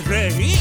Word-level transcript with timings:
de 0.00 0.53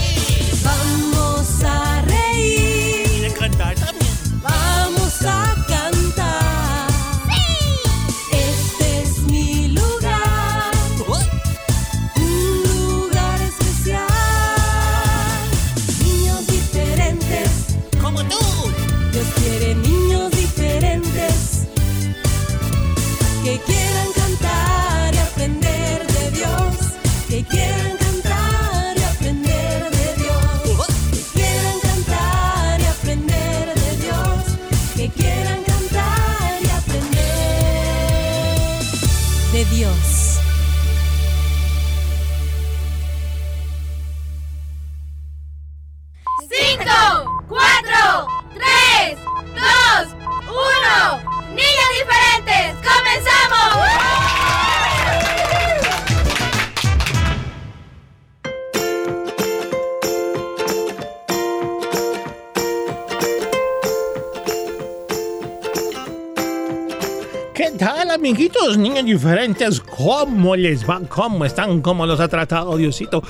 amiguitos, 68.64 68.78
niños 68.78 69.06
diferentes? 69.06 69.80
¿Cómo 69.82 70.56
les 70.56 70.88
va? 70.88 71.02
¿Cómo 71.10 71.46
están? 71.46 71.82
¿Cómo 71.82 72.06
los 72.06 72.20
ha 72.20 72.28
tratado 72.28 72.78
Diosito? 72.78 73.22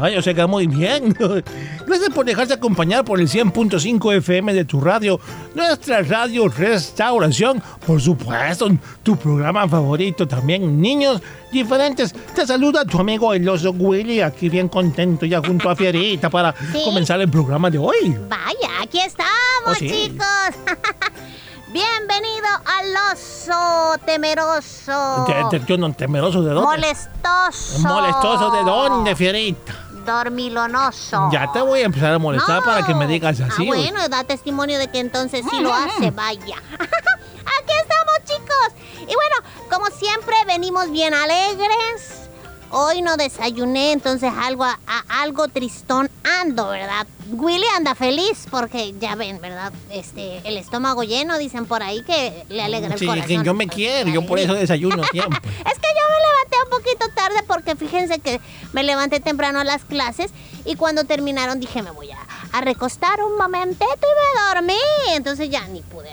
Ay, 0.00 0.14
yo 0.14 0.22
sé 0.22 0.34
que 0.34 0.46
muy 0.46 0.66
bien. 0.66 1.12
Gracias 1.86 2.10
por 2.14 2.24
dejarse 2.24 2.54
acompañar 2.54 3.04
por 3.04 3.20
el 3.20 3.28
100.5 3.28 4.16
FM 4.16 4.52
de 4.54 4.64
tu 4.64 4.80
radio, 4.80 5.18
nuestra 5.54 6.02
radio 6.02 6.48
Restauración, 6.48 7.62
por 7.86 8.00
supuesto, 8.00 8.68
tu 9.02 9.16
programa 9.16 9.68
favorito 9.68 10.26
también, 10.28 10.80
niños 10.80 11.20
diferentes. 11.52 12.14
Te 12.34 12.46
saluda 12.46 12.84
tu 12.84 12.98
amigo 12.98 13.32
el 13.32 13.48
oso 13.48 13.70
Willy, 13.70 14.20
aquí 14.20 14.48
bien 14.48 14.68
contento 14.68 15.24
ya 15.26 15.40
junto 15.40 15.70
a 15.70 15.76
Fierita 15.76 16.28
para 16.30 16.54
Sí. 16.72 16.80
comenzar 16.84 17.20
el 17.20 17.30
programa 17.30 17.70
de 17.70 17.78
hoy. 17.78 18.16
Vaya, 18.28 18.82
aquí 18.82 18.98
estamos, 18.98 19.30
Oh, 19.66 19.74
sí. 19.74 19.88
chicos. 19.88 20.26
Bienvenido 21.74 22.46
al 22.66 22.94
oso 23.12 23.98
temeroso. 24.06 25.24
Te- 25.26 25.58
te- 25.58 25.66
Yo 25.66 25.76
no 25.76 25.92
temeroso 25.92 26.40
de 26.40 26.50
dónde. 26.54 26.62
Molestoso. 26.70 27.80
¿Molestoso 27.80 28.50
de 28.52 28.62
dónde, 28.62 29.16
Fierita? 29.16 29.74
Dormilonoso. 30.06 31.30
Ya 31.32 31.50
te 31.50 31.60
voy 31.60 31.80
a 31.80 31.86
empezar 31.86 32.12
a 32.14 32.18
molestar 32.20 32.60
No. 32.60 32.64
para 32.64 32.86
que 32.86 32.94
me 32.94 33.08
digas 33.08 33.40
así. 33.40 33.64
Ah, 33.64 33.66
bueno, 33.66 34.08
da 34.08 34.22
testimonio 34.22 34.78
de 34.78 34.86
que 34.86 35.00
entonces 35.00 35.44
sí 35.50 35.58
lo 35.60 35.74
hace, 35.74 36.12
vaya. 36.12 36.62
Aquí 36.78 37.72
estamos, 37.82 38.18
chicos. 38.24 38.68
Y 39.00 39.06
bueno, 39.16 39.36
como 39.68 39.86
siempre, 39.86 40.36
venimos 40.46 40.92
bien 40.92 41.12
alegres. 41.12 42.28
Hoy 42.76 43.02
no 43.02 43.16
desayuné, 43.16 43.92
entonces 43.92 44.32
algo, 44.36 44.64
a- 44.64 44.80
a- 44.86 45.22
algo 45.22 45.46
tristón 45.46 46.10
ando, 46.40 46.68
¿verdad? 46.68 47.06
Willy 47.30 47.64
anda 47.76 47.94
feliz 47.94 48.46
porque 48.50 48.92
ya 48.98 49.14
ven, 49.14 49.40
¿verdad? 49.40 49.72
Este, 49.90 50.40
el 50.44 50.56
estómago 50.56 51.04
lleno, 51.04 51.38
dicen 51.38 51.66
por 51.66 51.82
ahí 51.84 52.02
que 52.02 52.44
le 52.48 52.62
alegra 52.64 52.92
el 52.94 52.98
Sí, 52.98 53.06
corazón. 53.06 53.28
que 53.28 53.42
yo 53.44 53.54
me 53.54 53.68
quiero, 53.68 54.10
yo 54.10 54.26
por 54.26 54.38
eso 54.40 54.54
desayuno 54.54 55.02
siempre. 55.12 55.38
Es 55.44 55.78
que 55.78 55.88
yo 55.88 56.04
me 56.10 56.18
levanté 56.26 56.56
un 56.64 56.70
poquito 56.70 57.08
tarde 57.14 57.36
porque 57.46 57.76
fíjense 57.76 58.18
que 58.18 58.40
me 58.72 58.82
levanté 58.82 59.20
temprano 59.20 59.60
a 59.60 59.64
las 59.64 59.84
clases 59.84 60.32
y 60.64 60.74
cuando 60.74 61.04
terminaron 61.04 61.60
dije 61.60 61.80
me 61.82 61.92
voy 61.92 62.10
a, 62.10 62.18
a 62.52 62.60
recostar 62.60 63.22
un 63.22 63.36
momentito 63.38 63.84
y 63.86 64.38
me 64.38 64.54
dormí. 64.54 64.78
Entonces 65.14 65.48
ya 65.48 65.66
ni 65.68 65.80
pude. 65.82 66.10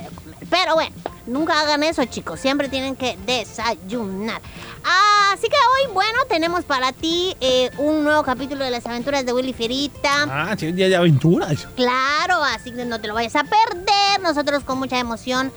Pero 0.52 0.76
bueno, 0.76 0.94
nunca 1.28 1.62
hagan 1.62 1.82
eso 1.82 2.04
chicos, 2.04 2.40
siempre 2.40 2.68
tienen 2.68 2.98
que 2.98 3.18
desayunar. 3.26 4.42
Así 5.32 5.48
que 5.48 5.56
hoy, 5.56 5.94
bueno, 5.94 6.20
tenemos 6.28 6.66
para 6.66 6.92
ti 6.92 7.36
eh, 7.40 7.72
un 7.78 8.04
nuevo 8.04 8.22
capítulo 8.24 8.66
de 8.66 8.70
las 8.70 8.86
aventuras 8.86 9.26
de 9.26 9.32
Willy 9.32 9.54
Fierita. 9.54 10.28
Ah, 10.30 10.54
sí, 10.60 10.68
un 10.68 10.76
día 10.76 10.90
de 10.90 10.98
aventuras. 10.98 11.68
Claro, 11.78 12.44
así 12.44 12.72
que 12.72 12.84
no 12.84 13.00
te 13.00 13.08
lo 13.08 13.14
vayas 13.14 13.38
a 13.38 13.46
perder. 13.46 14.22
Nosotros 14.22 14.66
con 14.66 14.78
mucha 14.78 15.00
emoción, 15.00 15.54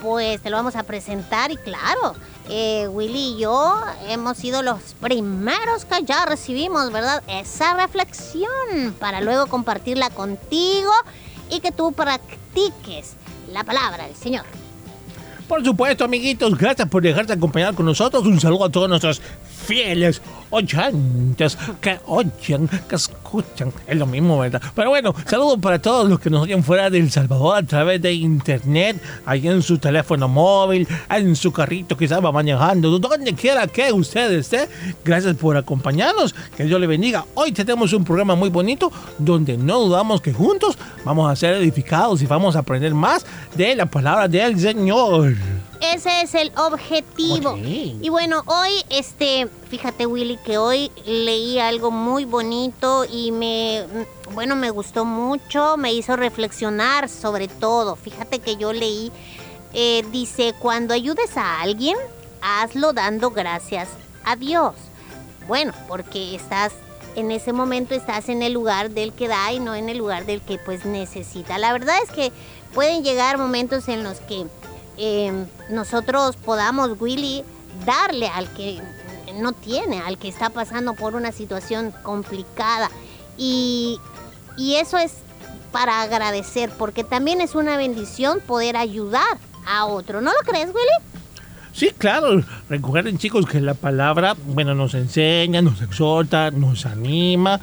pues 0.00 0.40
te 0.40 0.48
lo 0.48 0.58
vamos 0.58 0.76
a 0.76 0.84
presentar. 0.84 1.50
Y 1.50 1.56
claro, 1.56 2.14
eh, 2.48 2.86
Willy 2.86 3.34
y 3.34 3.38
yo 3.38 3.82
hemos 4.08 4.36
sido 4.36 4.62
los 4.62 4.78
primeros 5.00 5.84
que 5.86 6.04
ya 6.04 6.24
recibimos, 6.24 6.92
¿verdad? 6.92 7.20
Esa 7.26 7.74
reflexión 7.74 8.94
para 9.00 9.20
luego 9.22 9.48
compartirla 9.48 10.10
contigo 10.10 10.92
y 11.50 11.58
que 11.58 11.72
tú 11.72 11.90
practiques 11.90 13.16
la 13.52 13.64
palabra 13.64 14.06
del 14.06 14.16
Señor. 14.16 14.44
Por 15.48 15.64
supuesto, 15.64 16.04
amiguitos, 16.04 16.58
gracias 16.58 16.88
por 16.88 17.02
dejarse 17.02 17.32
acompañar 17.32 17.74
con 17.74 17.86
nosotros. 17.86 18.24
Un 18.26 18.40
saludo 18.40 18.64
a 18.64 18.70
todos 18.70 18.88
nuestros 18.88 19.20
fieles 19.66 20.20
oyentes 20.50 21.56
que 21.80 21.98
oyen, 22.06 22.68
que 22.88 22.96
escuchan. 22.96 23.72
Es 23.86 23.96
lo 23.96 24.06
mismo, 24.06 24.38
¿verdad? 24.38 24.62
Pero 24.74 24.90
bueno, 24.90 25.14
saludos 25.26 25.58
para 25.60 25.80
todos 25.80 26.08
los 26.08 26.18
que 26.18 26.30
nos 26.30 26.42
oyen 26.42 26.64
fuera 26.64 26.90
de 26.90 26.98
El 26.98 27.10
Salvador 27.10 27.58
a 27.58 27.62
través 27.62 28.00
de 28.02 28.12
internet, 28.12 29.00
ahí 29.24 29.46
en 29.46 29.62
su 29.62 29.78
teléfono 29.78 30.28
móvil, 30.28 30.88
en 31.10 31.36
su 31.36 31.52
carrito 31.52 31.96
que 31.96 32.06
va 32.06 32.32
manejando, 32.32 32.98
donde 32.98 33.34
quiera 33.34 33.66
que 33.66 33.92
usted 33.92 34.32
esté. 34.32 34.68
Gracias 35.04 35.36
por 35.36 35.56
acompañarnos. 35.56 36.34
Que 36.56 36.64
Dios 36.64 36.80
le 36.80 36.86
bendiga. 36.86 37.24
Hoy 37.34 37.52
tenemos 37.52 37.92
un 37.92 38.04
programa 38.04 38.34
muy 38.34 38.48
bonito 38.48 38.90
donde 39.18 39.56
no 39.56 39.80
dudamos 39.80 40.20
que 40.20 40.32
juntos 40.32 40.78
vamos 41.04 41.30
a 41.30 41.36
ser 41.36 41.54
edificados 41.54 42.22
y 42.22 42.26
vamos 42.26 42.56
a 42.56 42.60
aprender 42.60 42.94
más 42.94 43.26
de 43.54 43.74
la 43.74 43.86
palabra 43.86 44.28
del 44.28 44.58
Señor. 44.58 45.34
Ese 45.80 46.22
es 46.22 46.34
el 46.34 46.52
objetivo. 46.56 47.56
Y 47.56 48.08
bueno, 48.08 48.42
hoy, 48.46 48.70
este, 48.90 49.48
fíjate 49.68 50.06
Willy, 50.06 50.38
que 50.38 50.58
hoy 50.58 50.90
leí 51.04 51.58
algo 51.58 51.90
muy 51.90 52.24
bonito 52.24 53.04
y 53.04 53.32
me, 53.32 53.84
bueno, 54.32 54.56
me 54.56 54.70
gustó 54.70 55.04
mucho, 55.04 55.76
me 55.76 55.92
hizo 55.92 56.16
reflexionar 56.16 57.08
sobre 57.08 57.48
todo. 57.48 57.96
Fíjate 57.96 58.38
que 58.38 58.56
yo 58.56 58.72
leí, 58.72 59.12
eh, 59.72 60.04
dice, 60.10 60.54
cuando 60.58 60.94
ayudes 60.94 61.36
a 61.36 61.60
alguien, 61.60 61.96
hazlo 62.40 62.92
dando 62.92 63.30
gracias 63.30 63.88
a 64.24 64.36
Dios. 64.36 64.74
Bueno, 65.46 65.72
porque 65.88 66.34
estás 66.34 66.72
en 67.16 67.30
ese 67.30 67.52
momento 67.54 67.94
estás 67.94 68.28
en 68.28 68.42
el 68.42 68.52
lugar 68.52 68.90
del 68.90 69.12
que 69.12 69.26
da 69.26 69.50
y 69.50 69.58
no 69.58 69.74
en 69.74 69.88
el 69.88 69.96
lugar 69.96 70.26
del 70.26 70.42
que 70.42 70.58
pues 70.58 70.84
necesita. 70.84 71.56
La 71.56 71.72
verdad 71.72 71.96
es 72.04 72.10
que 72.10 72.30
pueden 72.74 73.02
llegar 73.02 73.38
momentos 73.38 73.88
en 73.88 74.04
los 74.04 74.20
que 74.20 74.46
eh, 74.98 75.46
nosotros 75.70 76.36
podamos, 76.36 77.00
Willy, 77.00 77.44
darle 77.84 78.28
al 78.28 78.52
que 78.54 78.80
no 79.34 79.52
tiene, 79.52 80.00
al 80.00 80.18
que 80.18 80.28
está 80.28 80.50
pasando 80.50 80.94
por 80.94 81.14
una 81.14 81.32
situación 81.32 81.92
complicada. 82.02 82.90
Y, 83.36 84.00
y 84.56 84.76
eso 84.76 84.98
es 84.98 85.12
para 85.72 86.02
agradecer, 86.02 86.70
porque 86.78 87.04
también 87.04 87.40
es 87.40 87.54
una 87.54 87.76
bendición 87.76 88.40
poder 88.40 88.76
ayudar 88.76 89.38
a 89.66 89.84
otro. 89.86 90.20
¿No 90.20 90.30
lo 90.30 90.38
crees, 90.50 90.68
Willy? 90.68 91.15
Sí, 91.76 91.90
claro. 91.98 92.42
Recuerden, 92.70 93.18
chicos, 93.18 93.44
que 93.44 93.60
la 93.60 93.74
palabra, 93.74 94.34
bueno, 94.46 94.74
nos 94.74 94.94
enseña, 94.94 95.60
nos 95.60 95.82
exhorta, 95.82 96.50
nos 96.50 96.86
anima. 96.86 97.60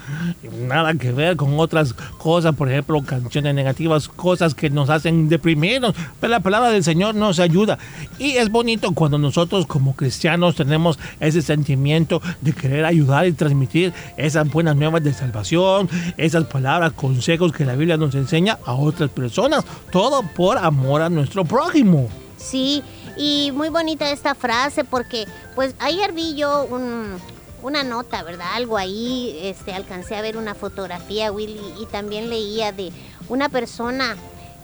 Nada 0.68 0.94
que 0.94 1.10
ver 1.10 1.34
con 1.34 1.58
otras 1.58 1.94
cosas, 1.94 2.54
por 2.54 2.70
ejemplo, 2.70 3.02
canciones 3.02 3.56
negativas, 3.56 4.06
cosas 4.06 4.54
que 4.54 4.70
nos 4.70 4.88
hacen 4.88 5.28
deprimirnos. 5.28 5.96
Pero 6.20 6.30
la 6.30 6.38
palabra 6.38 6.70
del 6.70 6.84
Señor 6.84 7.16
nos 7.16 7.40
ayuda. 7.40 7.76
Y 8.20 8.36
es 8.36 8.50
bonito 8.50 8.92
cuando 8.92 9.18
nosotros, 9.18 9.66
como 9.66 9.96
cristianos, 9.96 10.54
tenemos 10.54 10.96
ese 11.18 11.42
sentimiento 11.42 12.22
de 12.40 12.52
querer 12.52 12.84
ayudar 12.84 13.26
y 13.26 13.32
transmitir 13.32 13.92
esas 14.16 14.48
buenas 14.48 14.76
nuevas 14.76 15.02
de 15.02 15.12
salvación, 15.12 15.88
esas 16.16 16.44
palabras, 16.44 16.92
consejos 16.92 17.50
que 17.50 17.64
la 17.64 17.74
Biblia 17.74 17.96
nos 17.96 18.14
enseña 18.14 18.60
a 18.64 18.74
otras 18.74 19.10
personas. 19.10 19.64
Todo 19.90 20.22
por 20.36 20.58
amor 20.58 21.02
a 21.02 21.10
nuestro 21.10 21.44
prójimo. 21.44 22.08
Sí, 22.36 22.82
y 23.16 23.50
muy 23.52 23.68
bonita 23.68 24.10
esta 24.10 24.34
frase 24.34 24.84
porque 24.84 25.26
pues 25.54 25.74
ayer 25.78 26.12
vi 26.12 26.34
yo 26.34 26.64
un- 26.64 27.18
una 27.62 27.82
nota, 27.82 28.22
¿verdad? 28.22 28.48
Algo 28.54 28.76
ahí, 28.76 29.38
este, 29.42 29.72
alcancé 29.72 30.16
a 30.16 30.22
ver 30.22 30.36
una 30.36 30.54
fotografía, 30.54 31.32
Willy, 31.32 31.60
y 31.80 31.86
también 31.86 32.28
leía 32.28 32.72
de 32.72 32.92
una 33.28 33.48
persona 33.48 34.16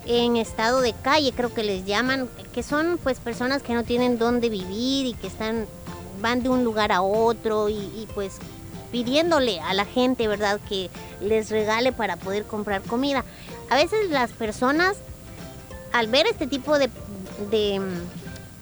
en 0.05 0.35
estado 0.35 0.81
de 0.81 0.93
calle, 0.93 1.31
creo 1.35 1.53
que 1.53 1.63
les 1.63 1.85
llaman, 1.85 2.29
que 2.53 2.61
son 2.63 2.99
pues 3.01 3.19
personas 3.19 3.63
que 3.63 3.73
no 3.73 3.83
tienen 3.83 4.17
dónde 4.19 4.49
vivir 4.49 5.07
y 5.07 5.13
que 5.13 5.27
están, 5.27 5.65
van 6.21 6.43
de 6.43 6.49
un 6.49 6.63
lugar 6.63 6.91
a 6.91 7.01
otro 7.01 7.69
y, 7.69 8.07
pues 8.13 8.33
pidiéndole 8.91 9.59
a 9.61 9.73
la 9.73 9.85
gente, 9.85 10.27
¿verdad? 10.27 10.59
Que 10.67 10.89
les 11.21 11.49
regale 11.49 11.93
para 11.93 12.17
poder 12.17 12.43
comprar 12.45 12.81
comida. 12.81 13.23
A 13.69 13.75
veces 13.75 14.09
las 14.09 14.31
personas 14.31 14.97
al 15.93 16.07
ver 16.07 16.27
este 16.27 16.45
tipo 16.45 16.77
de, 16.77 16.89
de, 17.49 17.79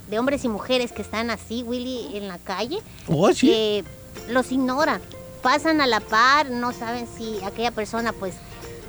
de 0.09 0.19
hombres 0.19 0.43
y 0.43 0.47
mujeres 0.47 0.91
que 0.91 1.01
están 1.01 1.29
así, 1.29 1.63
Willy, 1.63 2.17
en 2.17 2.27
la 2.27 2.37
calle, 2.39 2.79
Oh, 3.07 3.31
sí. 3.33 3.83
los 4.27 4.51
ignoran, 4.51 5.01
pasan 5.41 5.81
a 5.81 5.87
la 5.87 5.99
par, 5.99 6.49
no 6.49 6.71
saben 6.73 7.07
si 7.17 7.39
aquella 7.43 7.71
persona 7.71 8.11
pues 8.13 8.33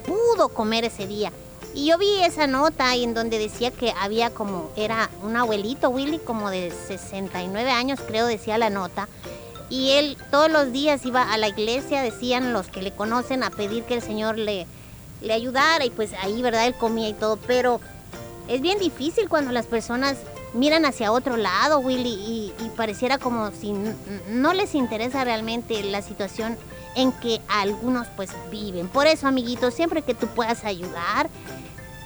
pudo 0.07 0.49
comer 0.49 0.85
ese 0.85 1.07
día. 1.07 1.31
Y 1.75 1.87
yo 1.87 1.99
vi 1.99 2.23
esa 2.25 2.47
nota 2.49 2.97
en 2.97 3.15
donde 3.15 3.39
decía 3.39 3.71
que 3.71 3.93
había 4.01 4.31
como, 4.31 4.71
era 4.77 5.09
un 5.23 5.37
abuelito, 5.37 5.89
Willy, 5.91 6.19
como 6.19 6.51
de 6.51 6.73
69 6.89 7.71
años, 7.71 8.01
creo, 8.05 8.27
decía 8.27 8.59
la 8.59 8.71
nota. 8.71 9.09
Y 9.69 9.91
él 9.93 10.17
todos 10.33 10.51
los 10.51 10.73
días 10.73 11.07
iba 11.07 11.33
a 11.33 11.39
la 11.39 11.47
iglesia, 11.47 12.03
decían 12.03 12.53
los 12.53 12.67
que 12.67 12.83
le 12.83 12.91
conocen, 12.91 13.45
a 13.45 13.51
pedir 13.51 13.85
que 13.85 13.95
el 13.95 14.03
Señor 14.03 14.37
le, 14.37 14.67
le 15.21 15.33
ayudara. 15.33 15.85
Y 15.85 15.91
pues 15.91 16.11
ahí, 16.21 16.43
¿verdad? 16.43 16.67
Él 16.67 16.75
comía 16.75 17.09
y 17.09 17.13
todo. 17.15 17.37
Pero 17.47 17.81
es 18.49 18.61
bien 18.61 18.81
difícil 18.81 19.29
cuando 19.29 19.53
las 19.53 19.67
personas 19.67 20.17
miran 20.55 20.85
hacia 20.85 21.13
otro 21.13 21.37
lado, 21.37 21.79
Willy, 21.81 22.53
y, 22.59 22.69
pareciera 22.77 23.19
como 23.19 23.51
si 23.51 23.75
no 24.29 24.53
les 24.53 24.75
interesa 24.75 25.25
realmente 25.25 25.83
la 25.83 26.03
situación 26.03 26.57
en 26.97 27.13
que 27.13 27.41
algunos 27.49 28.09
pues 28.17 28.31
viven. 28.51 28.89
Por 28.89 29.07
eso, 29.07 29.27
amiguitos, 29.27 29.75
siempre 29.75 30.03
que 30.03 30.15
tú 30.15 30.27
puedas 30.29 30.65
ayudar, 30.65 31.29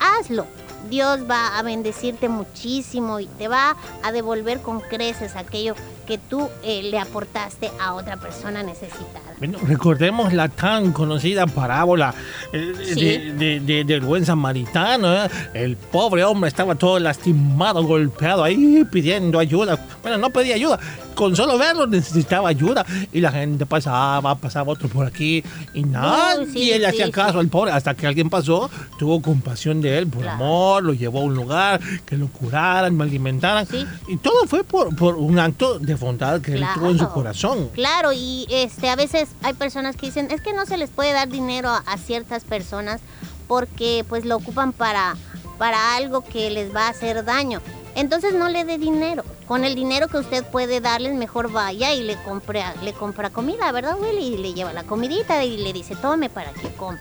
hazlo. 0.00 0.46
Dios 0.90 1.20
va 1.30 1.58
a 1.58 1.62
bendecirte 1.62 2.28
muchísimo 2.28 3.18
y 3.18 3.26
te 3.26 3.48
va 3.48 3.74
a 4.02 4.12
devolver 4.12 4.60
con 4.60 4.80
creces 4.80 5.34
aquello 5.34 5.74
que 6.06 6.18
tú 6.18 6.48
eh, 6.62 6.82
le 6.84 6.98
aportaste 6.98 7.70
a 7.80 7.94
otra 7.94 8.16
persona 8.16 8.62
necesitada. 8.62 9.20
Bueno, 9.38 9.58
recordemos 9.66 10.32
la 10.32 10.48
tan 10.48 10.92
conocida 10.92 11.46
parábola 11.46 12.14
eh, 12.52 12.72
Sí. 12.84 12.94
de- 12.94 13.32
de- 13.32 13.60
de- 13.60 13.84
del 13.84 14.00
buen 14.00 14.24
samaritano. 14.24 15.12
¿eh? 15.24 15.28
El 15.54 15.76
pobre 15.76 16.24
hombre 16.24 16.48
estaba 16.48 16.74
todo 16.74 16.98
lastimado, 16.98 17.82
golpeado 17.84 18.44
ahí 18.44 18.84
pidiendo 18.90 19.38
ayuda. 19.38 19.78
Bueno, 20.02 20.18
no 20.18 20.30
pedía 20.30 20.54
ayuda, 20.54 20.78
con 21.14 21.34
solo 21.34 21.58
verlo 21.58 21.86
necesitaba 21.86 22.48
ayuda. 22.48 22.84
Y 23.12 23.20
la 23.20 23.32
gente 23.32 23.66
pasaba, 23.66 24.34
pasaba 24.36 24.72
otro 24.72 24.88
por 24.88 25.06
aquí 25.06 25.42
y 25.72 25.82
nadie 25.82 26.46
sí, 26.52 26.78
le 26.78 26.86
hacía 26.86 27.06
sí, 27.06 27.12
caso 27.12 27.32
sí. 27.34 27.38
al 27.38 27.48
pobre. 27.48 27.72
Hasta 27.72 27.94
que 27.94 28.06
alguien 28.06 28.30
pasó, 28.30 28.70
tuvo 28.98 29.20
compasión 29.20 29.80
de 29.80 29.98
él 29.98 30.06
por 30.06 30.22
Claro. 30.22 30.36
amor, 30.44 30.82
lo 30.84 30.92
llevó 30.92 31.20
a 31.20 31.24
un 31.24 31.34
lugar, 31.34 31.80
que 32.06 32.16
lo 32.16 32.28
curaran, 32.28 32.96
lo 32.96 33.04
alimentaran. 33.04 33.66
Sí. 33.66 33.84
Y 34.08 34.16
todo 34.18 34.46
fue 34.46 34.62
por, 34.64 34.94
por 34.94 35.16
un 35.16 35.38
acto 35.38 35.78
de 35.78 35.93
bondad 36.00 36.40
que 36.40 36.54
él 36.54 36.64
tuvo 36.74 36.86
en 36.86 36.92
su 36.92 36.98
Claro. 36.98 37.12
corazón. 37.14 37.68
Claro, 37.74 38.12
y 38.12 38.46
este 38.50 38.88
a 38.90 38.96
veces 38.96 39.28
hay 39.42 39.54
personas 39.54 39.96
que 39.96 40.06
dicen, 40.06 40.28
es 40.30 40.40
que 40.40 40.52
no 40.52 40.66
se 40.66 40.76
les 40.76 40.90
puede 40.90 41.12
dar 41.12 41.28
dinero 41.28 41.68
a, 41.70 41.78
a 41.86 41.98
ciertas 41.98 42.44
personas 42.44 43.00
porque 43.48 44.04
pues 44.08 44.24
lo 44.24 44.36
ocupan 44.36 44.72
para, 44.72 45.16
para 45.58 45.96
algo 45.96 46.22
que 46.24 46.50
les 46.50 46.74
va 46.74 46.86
a 46.86 46.90
hacer 46.90 47.24
daño. 47.24 47.60
Entonces 47.96 48.34
no 48.34 48.48
le 48.48 48.64
dé 48.64 48.76
dinero. 48.78 49.24
Con 49.46 49.62
el 49.62 49.74
dinero 49.76 50.08
que 50.08 50.16
usted 50.16 50.42
puede 50.44 50.80
darles, 50.80 51.14
mejor 51.14 51.52
vaya 51.52 51.92
y 51.92 52.02
le 52.02 52.16
compra, 52.24 52.74
le 52.82 52.92
compra 52.92 53.30
comida, 53.30 53.70
¿verdad, 53.70 53.96
Willy? 54.00 54.34
Y 54.34 54.36
le 54.38 54.52
lleva 54.54 54.72
la 54.72 54.82
comidita 54.82 55.44
y 55.44 55.58
le 55.58 55.72
dice, 55.72 55.94
tome 55.94 56.28
para 56.30 56.52
que 56.52 56.68
coma. 56.72 56.98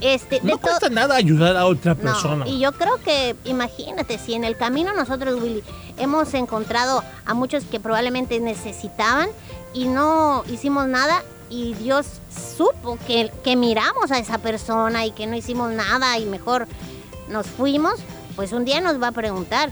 Este, 0.00 0.40
de 0.40 0.50
No 0.50 0.58
cuesta 0.58 0.88
nada 0.88 1.14
ayudar 1.14 1.56
a 1.56 1.64
otra 1.66 1.94
no, 1.94 2.00
persona. 2.00 2.48
y 2.48 2.58
yo 2.58 2.72
creo 2.72 2.96
que, 3.04 3.36
imagínate, 3.44 4.18
si 4.18 4.34
en 4.34 4.42
el 4.42 4.56
camino 4.56 4.92
nosotros, 4.94 5.40
Willy, 5.40 5.62
hemos 5.96 6.32
encontrado 6.34 7.02
a 7.24 7.34
muchos 7.34 7.64
que 7.64 7.80
probablemente 7.80 8.40
necesitaban 8.40 9.28
y 9.74 9.86
no 9.86 10.44
hicimos 10.50 10.86
nada 10.86 11.22
y 11.50 11.74
Dios 11.74 12.06
supo 12.56 12.98
que, 13.06 13.30
que 13.44 13.56
miramos 13.56 14.10
a 14.10 14.18
esa 14.18 14.38
persona 14.38 15.04
y 15.04 15.10
que 15.10 15.26
no 15.26 15.36
hicimos 15.36 15.72
nada 15.72 16.18
y 16.18 16.24
mejor 16.24 16.66
nos 17.28 17.46
fuimos, 17.46 17.94
pues 18.36 18.52
un 18.52 18.64
día 18.64 18.80
nos 18.80 19.00
va 19.02 19.08
a 19.08 19.12
preguntar, 19.12 19.70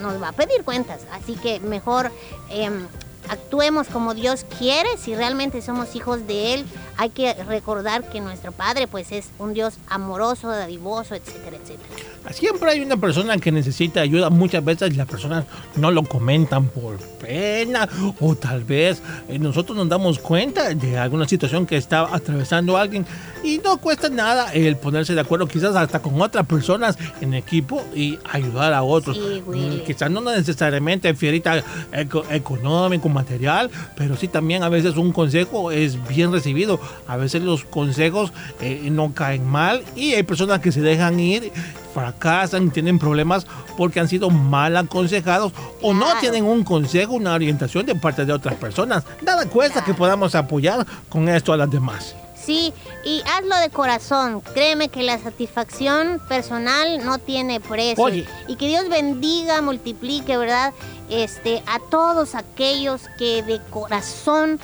nos 0.00 0.20
va 0.20 0.28
a 0.28 0.32
pedir 0.32 0.64
cuentas. 0.64 1.02
Así 1.12 1.34
que 1.34 1.60
mejor 1.60 2.10
em, 2.50 2.86
actuemos 3.28 3.88
como 3.88 4.14
Dios 4.14 4.44
quiere. 4.58 4.96
Si 4.96 5.14
realmente 5.14 5.62
somos 5.62 5.94
hijos 5.94 6.26
de 6.26 6.54
Él, 6.54 6.66
hay 6.98 7.10
que 7.10 7.32
recordar 7.44 8.08
que 8.10 8.20
nuestro 8.20 8.52
Padre 8.52 8.86
pues 8.88 9.10
es 9.12 9.28
un 9.38 9.54
Dios 9.54 9.74
amoroso, 9.88 10.48
dadivoso, 10.48 11.14
etcétera, 11.14 11.56
etcétera. 11.56 11.88
Siempre 12.32 12.70
hay 12.70 12.80
una 12.80 12.96
persona 12.98 13.38
que 13.38 13.50
necesita 13.50 14.00
ayuda. 14.02 14.28
Muchas 14.28 14.62
veces 14.62 14.94
las 14.96 15.06
personas 15.06 15.44
no 15.76 15.90
lo 15.90 16.02
comentan 16.02 16.66
por 16.68 16.98
pena 16.98 17.88
o 18.20 18.34
tal 18.34 18.64
vez 18.64 19.00
eh, 19.28 19.38
nosotros 19.38 19.76
nos 19.78 19.88
damos 19.88 20.18
cuenta 20.18 20.74
de 20.74 20.98
alguna 20.98 21.26
situación 21.26 21.64
que 21.66 21.76
está 21.78 22.00
atravesando 22.14 22.76
alguien 22.76 23.06
y 23.42 23.58
no 23.58 23.78
cuesta 23.78 24.10
nada 24.10 24.52
el 24.52 24.76
ponerse 24.76 25.14
de 25.14 25.20
acuerdo 25.22 25.46
quizás 25.48 25.74
hasta 25.74 26.00
con 26.02 26.20
otras 26.20 26.44
personas 26.46 26.98
en 27.22 27.32
equipo 27.32 27.82
y 27.94 28.18
ayudar 28.30 28.74
a 28.74 28.82
otros. 28.82 29.16
Sí. 29.16 29.42
Mm, 29.46 29.84
Quizás 29.86 30.10
no 30.10 30.20
necesariamente 30.20 31.14
fierita 31.14 31.62
eco- 31.92 32.24
económico, 32.30 33.08
material, 33.08 33.70
pero 33.96 34.16
sí 34.16 34.28
también 34.28 34.62
a 34.64 34.68
veces 34.68 34.96
un 34.96 35.12
consejo 35.12 35.70
es 35.70 35.96
bien 36.08 36.30
recibido. 36.32 36.78
A 37.06 37.16
veces 37.16 37.42
los 37.42 37.64
consejos 37.64 38.32
eh, 38.60 38.88
no 38.90 39.12
caen 39.14 39.46
mal 39.46 39.82
y 39.96 40.14
hay 40.14 40.22
personas 40.22 40.60
que 40.60 40.72
se 40.72 40.80
dejan 40.80 41.18
ir, 41.20 41.52
fracasan, 41.94 42.70
tienen 42.70 42.98
problemas 42.98 43.46
porque 43.76 44.00
han 44.00 44.08
sido 44.08 44.30
mal 44.30 44.76
aconsejados 44.76 45.52
o 45.82 45.94
no 45.94 46.06
tienen 46.20 46.44
un 46.44 46.64
consejo, 46.64 47.14
una 47.14 47.34
orientación 47.34 47.86
de 47.86 47.94
parte 47.94 48.24
de 48.24 48.32
otras 48.32 48.54
personas. 48.56 49.04
Nada 49.22 49.48
cuesta 49.48 49.84
que 49.84 49.94
podamos 49.94 50.34
apoyar 50.34 50.86
con 51.08 51.28
esto 51.28 51.52
a 51.52 51.56
las 51.56 51.70
demás. 51.70 52.14
Sí, 52.48 52.72
y 53.04 53.22
hazlo 53.30 53.56
de 53.56 53.68
corazón. 53.68 54.40
Créeme 54.40 54.88
que 54.88 55.02
la 55.02 55.18
satisfacción 55.18 56.18
personal 56.30 57.04
no 57.04 57.18
tiene 57.18 57.60
precio. 57.60 58.02
Oye. 58.02 58.26
Y 58.46 58.56
que 58.56 58.68
Dios 58.68 58.88
bendiga, 58.88 59.60
multiplique, 59.60 60.34
¿verdad? 60.38 60.72
Este, 61.10 61.62
a 61.66 61.78
todos 61.90 62.34
aquellos 62.34 63.02
que 63.18 63.42
de 63.42 63.60
corazón 63.68 64.58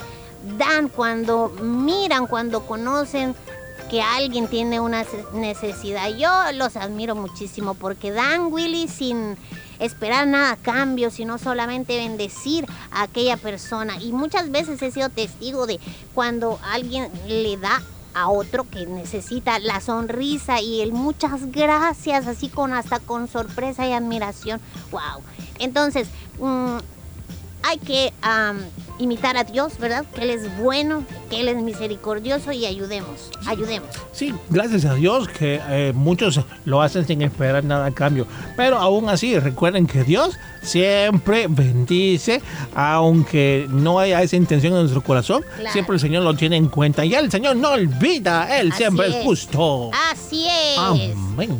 dan 0.57 0.89
cuando 0.89 1.49
miran, 1.61 2.27
cuando 2.27 2.65
conocen 2.65 3.35
que 3.89 4.01
alguien 4.01 4.47
tiene 4.47 4.79
una 4.79 5.03
ce- 5.03 5.25
necesidad. 5.33 6.09
Yo 6.09 6.29
los 6.53 6.75
admiro 6.75 7.15
muchísimo 7.15 7.73
porque 7.75 8.11
dan, 8.11 8.51
Willy, 8.51 8.87
sin 8.87 9.37
esperar 9.79 10.25
nada 10.27 10.51
a 10.53 10.57
cambio, 10.57 11.11
sino 11.11 11.37
solamente 11.37 11.97
bendecir 11.97 12.65
a 12.91 13.03
aquella 13.03 13.37
persona. 13.37 14.01
Y 14.01 14.11
muchas 14.11 14.49
veces 14.49 14.81
he 14.81 14.91
sido 14.91 15.09
testigo 15.09 15.67
de 15.67 15.79
cuando 16.13 16.59
alguien 16.63 17.11
le 17.27 17.57
da 17.57 17.81
a 18.13 18.29
otro 18.29 18.65
que 18.69 18.85
necesita 18.85 19.59
la 19.59 19.81
sonrisa 19.81 20.61
y 20.61 20.79
el 20.81 20.93
muchas 20.93 21.51
gracias, 21.51 22.27
así 22.27 22.47
con 22.47 22.73
hasta 22.73 22.99
con 22.99 23.27
sorpresa 23.27 23.85
y 23.85 23.91
admiración. 23.91 24.61
Wow. 24.91 25.21
Entonces, 25.59 26.07
mm, 26.39 26.77
hay 27.63 27.77
que 27.79 28.13
imitar 28.99 29.35
a 29.37 29.43
Dios, 29.43 29.77
¿verdad? 29.77 30.05
Que 30.15 30.21
Él 30.23 30.29
es 30.29 30.57
bueno, 30.57 31.03
que 31.29 31.41
Él 31.41 31.47
es 31.49 31.57
misericordioso 31.57 32.51
y 32.51 32.65
ayudemos, 32.65 33.29
ayudemos. 33.45 33.89
Sí, 34.11 34.33
gracias 34.49 34.85
a 34.85 34.93
Dios 34.95 35.27
que 35.27 35.59
eh, 35.69 35.91
muchos 35.95 36.39
lo 36.65 36.81
hacen 36.81 37.05
sin 37.05 37.21
esperar 37.21 37.63
nada 37.63 37.87
a 37.87 37.91
cambio. 37.91 38.25
Pero 38.55 38.77
aún 38.77 39.09
así, 39.09 39.37
recuerden 39.39 39.85
que 39.87 40.03
Dios 40.03 40.37
siempre 40.61 41.47
bendice, 41.47 42.41
aunque 42.73 43.67
no 43.69 43.99
haya 43.99 44.21
esa 44.21 44.35
intención 44.35 44.73
en 44.73 44.79
nuestro 44.79 45.01
corazón, 45.01 45.43
Claro. 45.55 45.71
siempre 45.73 45.95
el 45.95 45.99
Señor 45.99 46.23
lo 46.23 46.33
tiene 46.33 46.55
en 46.57 46.67
cuenta. 46.69 47.03
Y 47.05 47.13
el 47.13 47.29
Señor 47.31 47.55
no 47.57 47.71
olvida, 47.71 48.59
Él 48.59 48.69
Así 48.71 48.77
siempre 48.83 49.07
es 49.07 49.15
es. 49.15 49.23
justo. 49.23 49.91
Así 50.11 50.45
es. 50.47 50.77
Amén. 50.77 51.13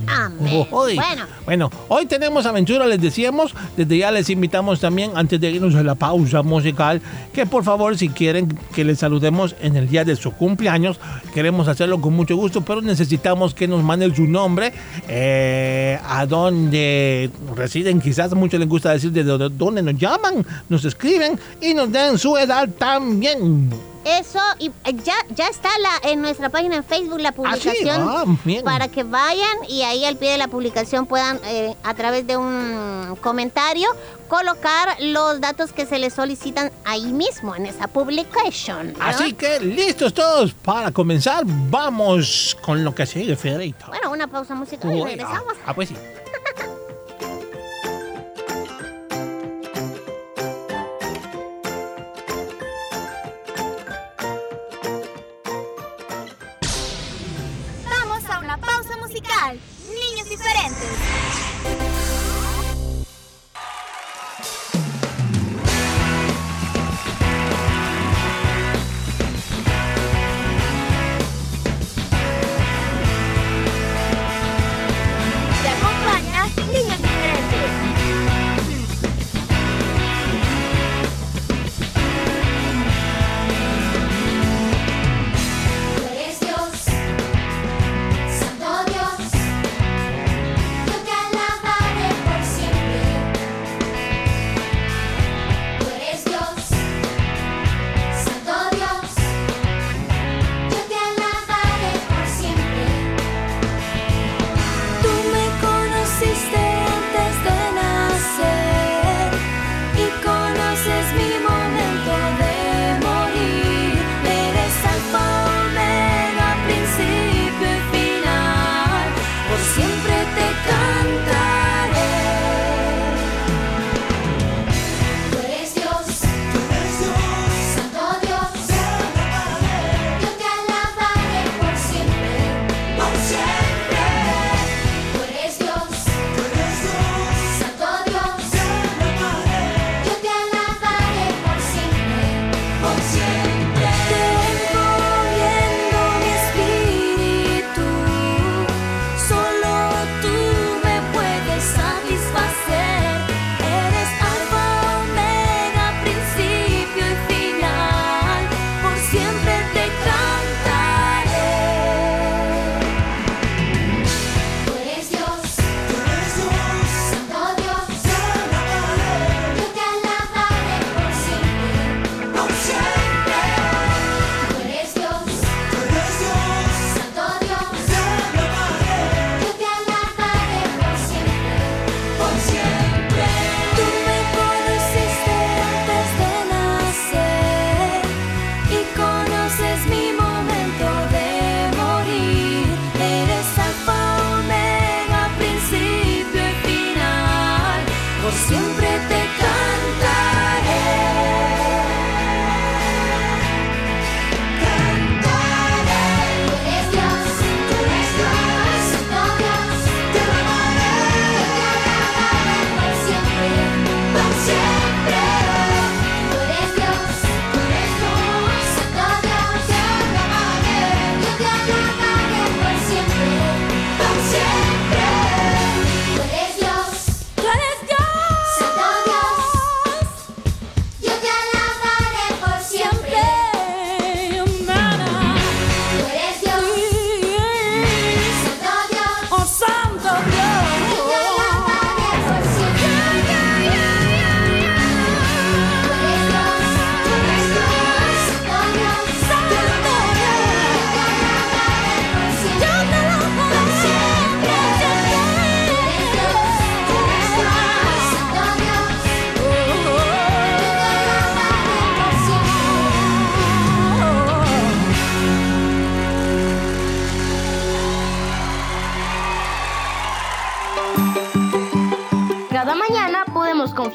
Amén. 0.07 0.67
Hoy- 0.71 0.95
Bueno. 0.95 1.25
bueno, 1.45 1.71
hoy 1.89 2.05
tenemos 2.05 2.45
aventura, 2.45 2.85
les 2.87 2.99
decíamos. 3.01 3.53
Desde 3.77 3.97
ya 3.97 4.11
les 4.11 4.29
invitamos 4.29 4.79
también, 4.79 5.11
antes 5.15 5.39
de 5.39 5.51
irnos 5.51 5.75
a 5.75 5.83
la 5.83 5.95
pausa 5.95 6.41
musical, 6.43 7.01
que 7.35 7.45
por 7.45 7.63
favor, 7.63 7.97
si 7.97 8.09
quieren 8.09 8.47
que 8.73 8.83
les 8.83 8.99
saludemos 8.99 9.55
en 9.61 9.75
el 9.75 9.87
día 9.89 10.03
de 10.05 10.15
su 10.15 10.31
cumpleaños, 10.31 10.99
queremos 11.33 11.67
hacerlo 11.67 11.99
con 12.01 12.13
mucho 12.13 12.35
gusto, 12.35 12.61
pero 12.61 12.81
necesitamos 12.81 13.53
que 13.53 13.67
nos 13.67 13.83
manden 13.83 14.15
su 14.15 14.25
nombre, 14.25 14.71
eh, 15.07 15.99
a 16.07 16.25
dónde 16.25 17.29
residen, 17.55 17.99
quizás 18.01 18.31
a 18.31 18.35
muchos 18.35 18.59
les 18.59 18.69
gusta 18.69 18.91
decir 18.91 19.11
de 19.11 19.23
dó- 19.25 19.49
dónde 19.49 19.81
nos 19.83 19.97
llaman, 19.97 20.45
nos 20.69 20.85
escriben 20.85 21.37
y 21.61 21.73
nos 21.73 21.91
den 21.91 22.17
su 22.17 22.37
edad 22.37 22.67
también. 22.79 23.69
Eso, 24.05 24.39
y 24.59 24.67
eh, 24.67 24.93
ya, 25.03 25.15
ya 25.31 25.47
está 25.47 25.69
la, 25.79 26.09
en 26.11 26.21
nuestra 26.21 26.49
página 26.49 26.75
en 26.75 26.83
Facebook 26.83 27.19
la 27.19 27.31
publicación 27.31 28.07
Ah, 28.07 28.23
bien. 28.43 28.63
para 28.63 28.87
que 28.87 29.03
vayan 29.03 29.57
y 29.67 29.81
ahí 29.81 30.05
al 30.05 30.15
pie 30.17 30.31
de 30.31 30.37
la 30.37 30.47
publicación 30.47 31.07
puedan, 31.07 31.39
eh, 31.45 31.75
a 31.83 31.93
través 31.95 32.27
de 32.27 32.37
un 32.37 33.17
comentario, 33.21 33.87
colocar 34.27 34.95
los 35.01 35.41
datos 35.41 35.73
que 35.73 35.85
se 35.87 35.97
les 35.97 36.13
solicitan 36.13 36.71
ahí 36.85 37.05
mismo, 37.05 37.55
en 37.55 37.65
esa 37.65 37.87
publication. 37.87 38.93
¿no? 38.93 39.03
Así 39.03 39.33
que 39.33 39.59
listos 39.59 40.13
todos 40.13 40.53
para 40.53 40.91
comenzar, 40.91 41.43
vamos 41.45 42.55
con 42.61 42.83
lo 42.83 42.93
que 42.93 43.05
sigue, 43.07 43.35
Federico. 43.35 43.87
Bueno, 43.87 44.11
una 44.11 44.27
pausa 44.27 44.53
musical 44.55 44.91
y 44.91 45.01
Uy, 45.01 45.03
regresamos. 45.11 45.53
ah, 45.57 45.63
ah, 45.67 45.73
pues 45.73 45.89
sí. 45.89 45.95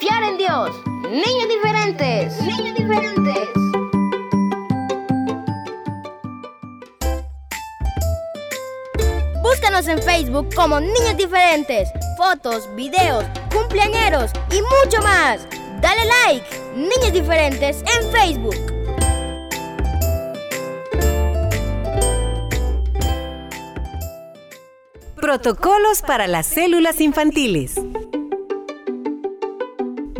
confiar 0.01 0.23
en 0.23 0.39
Dios. 0.39 0.71
Niños 1.11 1.49
diferentes. 1.49 2.41
Niños 2.41 2.75
diferentes. 2.75 3.49
Búscanos 9.43 9.89
en 9.89 10.03
Facebook 10.03 10.55
como 10.55 10.81
Niños 10.81 11.17
Diferentes. 11.19 11.91
Fotos, 12.17 12.75
videos, 12.77 13.25
cumpleañeros 13.53 14.31
y 14.51 14.63
mucho 14.63 15.03
más. 15.03 15.47
Dale 15.83 16.03
like. 16.07 16.47
Niños 16.77 17.13
Diferentes 17.13 17.83
en 17.83 18.11
Facebook. 18.11 18.57
Protocolos 25.17 26.01
para 26.01 26.27
las 26.27 26.47
células 26.47 27.01
infantiles. 27.03 27.75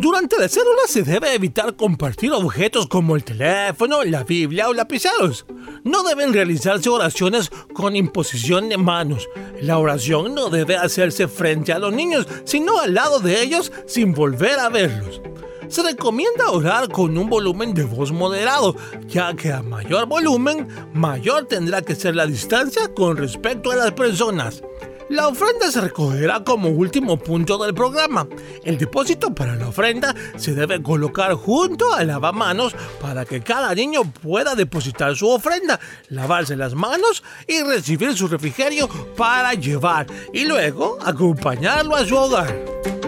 Durante 0.01 0.39
la 0.39 0.49
célula 0.49 0.81
se 0.87 1.03
debe 1.03 1.35
evitar 1.35 1.75
compartir 1.75 2.31
objetos 2.31 2.87
como 2.87 3.15
el 3.15 3.23
teléfono, 3.23 4.03
la 4.03 4.23
Biblia 4.23 4.67
o 4.67 4.73
lapiceros. 4.73 5.45
No 5.83 6.01
deben 6.01 6.33
realizarse 6.33 6.89
oraciones 6.89 7.51
con 7.71 7.95
imposición 7.95 8.67
de 8.69 8.77
manos. 8.77 9.29
La 9.61 9.77
oración 9.77 10.33
no 10.33 10.49
debe 10.49 10.75
hacerse 10.75 11.27
frente 11.27 11.71
a 11.71 11.77
los 11.77 11.93
niños, 11.93 12.25
sino 12.45 12.79
al 12.79 12.95
lado 12.95 13.19
de 13.19 13.43
ellos 13.43 13.71
sin 13.85 14.11
volver 14.11 14.57
a 14.57 14.69
verlos. 14.69 15.21
Se 15.67 15.83
recomienda 15.83 16.49
orar 16.49 16.89
con 16.89 17.15
un 17.15 17.29
volumen 17.29 17.75
de 17.75 17.83
voz 17.83 18.11
moderado, 18.11 18.75
ya 19.07 19.35
que 19.35 19.51
a 19.53 19.61
mayor 19.61 20.07
volumen, 20.07 20.67
mayor 20.95 21.45
tendrá 21.45 21.83
que 21.83 21.93
ser 21.93 22.15
la 22.15 22.25
distancia 22.25 22.91
con 22.91 23.17
respecto 23.17 23.69
a 23.69 23.75
las 23.75 23.91
personas. 23.91 24.63
La 25.11 25.27
ofrenda 25.27 25.69
se 25.69 25.81
recogerá 25.81 26.41
como 26.41 26.69
último 26.69 27.17
punto 27.17 27.61
del 27.61 27.73
programa. 27.73 28.25
El 28.63 28.77
depósito 28.77 29.35
para 29.35 29.57
la 29.57 29.67
ofrenda 29.67 30.15
se 30.37 30.55
debe 30.55 30.81
colocar 30.81 31.33
junto 31.33 31.93
al 31.93 32.07
lavamanos 32.07 32.73
para 33.01 33.25
que 33.25 33.41
cada 33.41 33.75
niño 33.75 34.03
pueda 34.09 34.55
depositar 34.55 35.17
su 35.17 35.27
ofrenda, 35.27 35.81
lavarse 36.07 36.55
las 36.55 36.75
manos 36.75 37.23
y 37.45 37.61
recibir 37.61 38.15
su 38.15 38.29
refrigerio 38.29 38.87
para 39.17 39.53
llevar 39.53 40.07
y 40.33 40.45
luego 40.45 40.97
acompañarlo 41.03 41.97
a 41.97 42.05
su 42.05 42.15
hogar. 42.15 43.00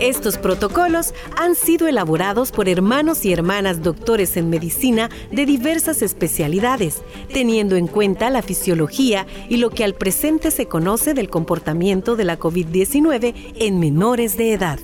Estos 0.00 0.38
protocolos 0.38 1.12
han 1.36 1.54
sido 1.54 1.86
elaborados 1.86 2.52
por 2.52 2.70
hermanos 2.70 3.26
y 3.26 3.34
hermanas 3.34 3.82
doctores 3.82 4.38
en 4.38 4.48
medicina 4.48 5.10
de 5.30 5.44
diversas 5.44 6.00
especialidades, 6.00 7.02
teniendo 7.34 7.76
en 7.76 7.86
cuenta 7.86 8.30
la 8.30 8.40
fisiología 8.40 9.26
y 9.50 9.58
lo 9.58 9.68
que 9.68 9.84
al 9.84 9.94
presente 9.94 10.50
se 10.50 10.64
conoce 10.66 11.12
del 11.12 11.28
comportamiento 11.28 12.16
de 12.16 12.24
la 12.24 12.38
COVID-19 12.38 13.34
en 13.56 13.78
menores 13.78 14.38
de 14.38 14.54
edad. 14.54 14.78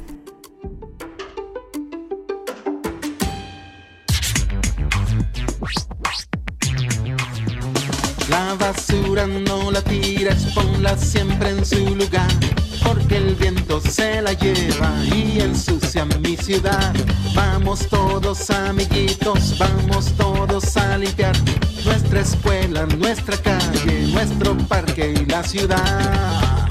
La 8.28 8.54
basura 8.54 9.26
no 9.26 9.70
la 9.70 9.80
tires, 9.80 10.44
ponla 10.54 10.94
siempre 10.99 11.49
en 11.49 11.64
su 11.64 11.96
lugar, 11.96 12.28
porque 12.87 13.16
el 13.16 13.35
viento 13.35 13.81
se 13.81 14.23
la 14.23 14.33
lleva 14.33 14.93
y 15.14 15.40
ensucia 15.40 16.05
mi 16.05 16.37
ciudad. 16.37 16.95
Vamos 17.35 17.87
todos 17.88 18.50
amiguitos, 18.50 19.59
vamos 19.59 20.12
todos 20.16 20.76
a 20.76 20.99
limpiar 20.99 21.35
nuestra 21.85 22.21
escuela, 22.21 22.87
nuestra 22.87 23.37
calle, 23.38 24.09
nuestro 24.12 24.57
parque 24.69 25.14
y 25.21 25.26
la 25.26 25.43
ciudad. 25.43 26.69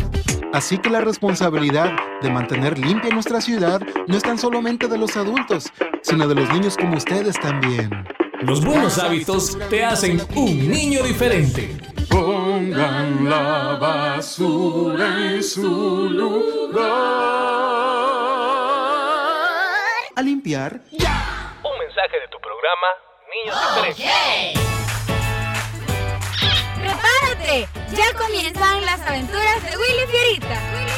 Así 0.53 0.77
que 0.77 0.89
la 0.89 1.01
responsabilidad 1.01 1.91
de 2.21 2.29
mantener 2.29 2.79
limpia 2.79 3.09
nuestra 3.09 3.41
ciudad 3.41 3.81
no 4.07 4.15
es 4.15 4.23
tan 4.23 4.37
solamente 4.37 4.87
de 4.87 4.97
los 4.97 5.17
adultos, 5.17 5.71
sino 6.01 6.27
de 6.27 6.35
los 6.35 6.49
niños 6.49 6.77
como 6.77 6.97
ustedes 6.97 7.37
también. 7.39 7.89
Los 8.41 8.63
buenos 8.63 8.97
hábitos 8.99 9.57
te 9.69 9.83
hacen 9.83 10.21
un 10.35 10.69
niño 10.69 11.03
diferente. 11.03 11.94
Pongan 12.15 13.29
la 13.29 13.75
basura 13.75 15.07
en 15.19 15.43
su 15.43 16.07
lugar. 16.09 16.85
A 20.15 20.21
limpiar. 20.21 20.79
Un 20.93 21.77
mensaje 21.77 22.17
de 22.21 22.27
tu 22.31 22.37
programa, 22.39 22.87
Niños 23.33 23.57
Diferentes. 23.65 24.55
¡Prepárate! 26.79 27.67
Ya 27.97 28.13
comienzan 28.17 28.85
las 28.85 29.01
aventuras 29.01 29.61
de 29.63 29.77
Willy 29.77 30.07
Fierita. 30.07 30.47
Willy 30.47 30.85
Fierita. 30.85 30.94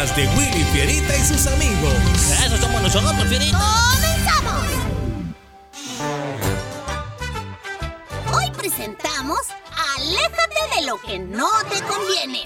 De 0.00 0.26
Willy 0.28 0.64
Fierita 0.72 1.14
y 1.14 1.20
sus 1.20 1.46
amigos. 1.46 1.92
Eso 2.42 2.56
somos 2.56 2.80
nosotros, 2.80 3.22
Fierita. 3.28 3.58
¡Comenzamos! 3.58 4.66
Hoy 8.34 8.50
presentamos 8.56 9.40
Aléjate 9.98 10.76
de 10.76 10.86
lo 10.86 10.98
que 11.02 11.18
no 11.18 11.50
te 11.68 11.82
conviene. 11.82 12.42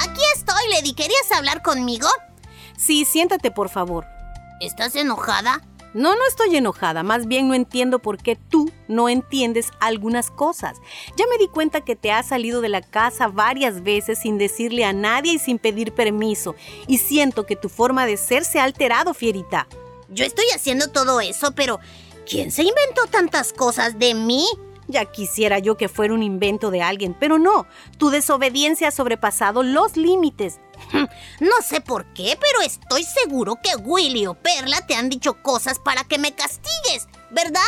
Aquí 0.00 0.20
estoy, 0.34 0.68
Lady. 0.72 0.94
¿Querías 0.94 1.30
hablar 1.32 1.62
conmigo? 1.62 2.08
Sí, 2.76 3.04
siéntate 3.04 3.52
por 3.52 3.68
favor. 3.68 4.04
¿Estás 4.60 4.96
enojada? 4.96 5.60
No, 5.94 6.14
no 6.14 6.26
estoy 6.26 6.56
enojada, 6.56 7.02
más 7.02 7.26
bien 7.26 7.48
no 7.48 7.54
entiendo 7.54 7.98
por 7.98 8.16
qué 8.16 8.36
tú 8.36 8.70
no 8.88 9.10
entiendes 9.10 9.70
algunas 9.78 10.30
cosas. 10.30 10.78
Ya 11.16 11.26
me 11.26 11.36
di 11.36 11.48
cuenta 11.48 11.82
que 11.82 11.96
te 11.96 12.10
has 12.10 12.28
salido 12.28 12.62
de 12.62 12.70
la 12.70 12.80
casa 12.80 13.28
varias 13.28 13.82
veces 13.82 14.18
sin 14.18 14.38
decirle 14.38 14.86
a 14.86 14.94
nadie 14.94 15.34
y 15.34 15.38
sin 15.38 15.58
pedir 15.58 15.92
permiso, 15.92 16.54
y 16.86 16.98
siento 16.98 17.44
que 17.44 17.56
tu 17.56 17.68
forma 17.68 18.06
de 18.06 18.16
ser 18.16 18.44
se 18.44 18.58
ha 18.58 18.64
alterado, 18.64 19.12
fierita. 19.12 19.66
Yo 20.08 20.24
estoy 20.24 20.46
haciendo 20.54 20.88
todo 20.88 21.20
eso, 21.20 21.52
pero 21.54 21.78
¿quién 22.26 22.50
se 22.50 22.62
inventó 22.62 23.06
tantas 23.10 23.52
cosas 23.52 23.98
de 23.98 24.14
mí? 24.14 24.46
Ya 24.92 25.06
quisiera 25.06 25.58
yo 25.58 25.76
que 25.76 25.88
fuera 25.88 26.14
un 26.14 26.22
invento 26.22 26.70
de 26.70 26.82
alguien, 26.82 27.16
pero 27.18 27.38
no, 27.38 27.66
tu 27.98 28.10
desobediencia 28.10 28.88
ha 28.88 28.92
sobrepasado 28.92 29.62
los 29.62 29.96
límites. 29.96 30.60
No 31.40 31.62
sé 31.64 31.80
por 31.80 32.04
qué, 32.12 32.36
pero 32.40 32.60
estoy 32.60 33.04
seguro 33.04 33.58
que 33.62 33.74
Willy 33.76 34.26
o 34.26 34.34
Perla 34.34 34.86
te 34.86 34.94
han 34.94 35.08
dicho 35.08 35.42
cosas 35.42 35.78
para 35.78 36.04
que 36.04 36.18
me 36.18 36.34
castigues, 36.34 37.08
¿verdad? 37.30 37.60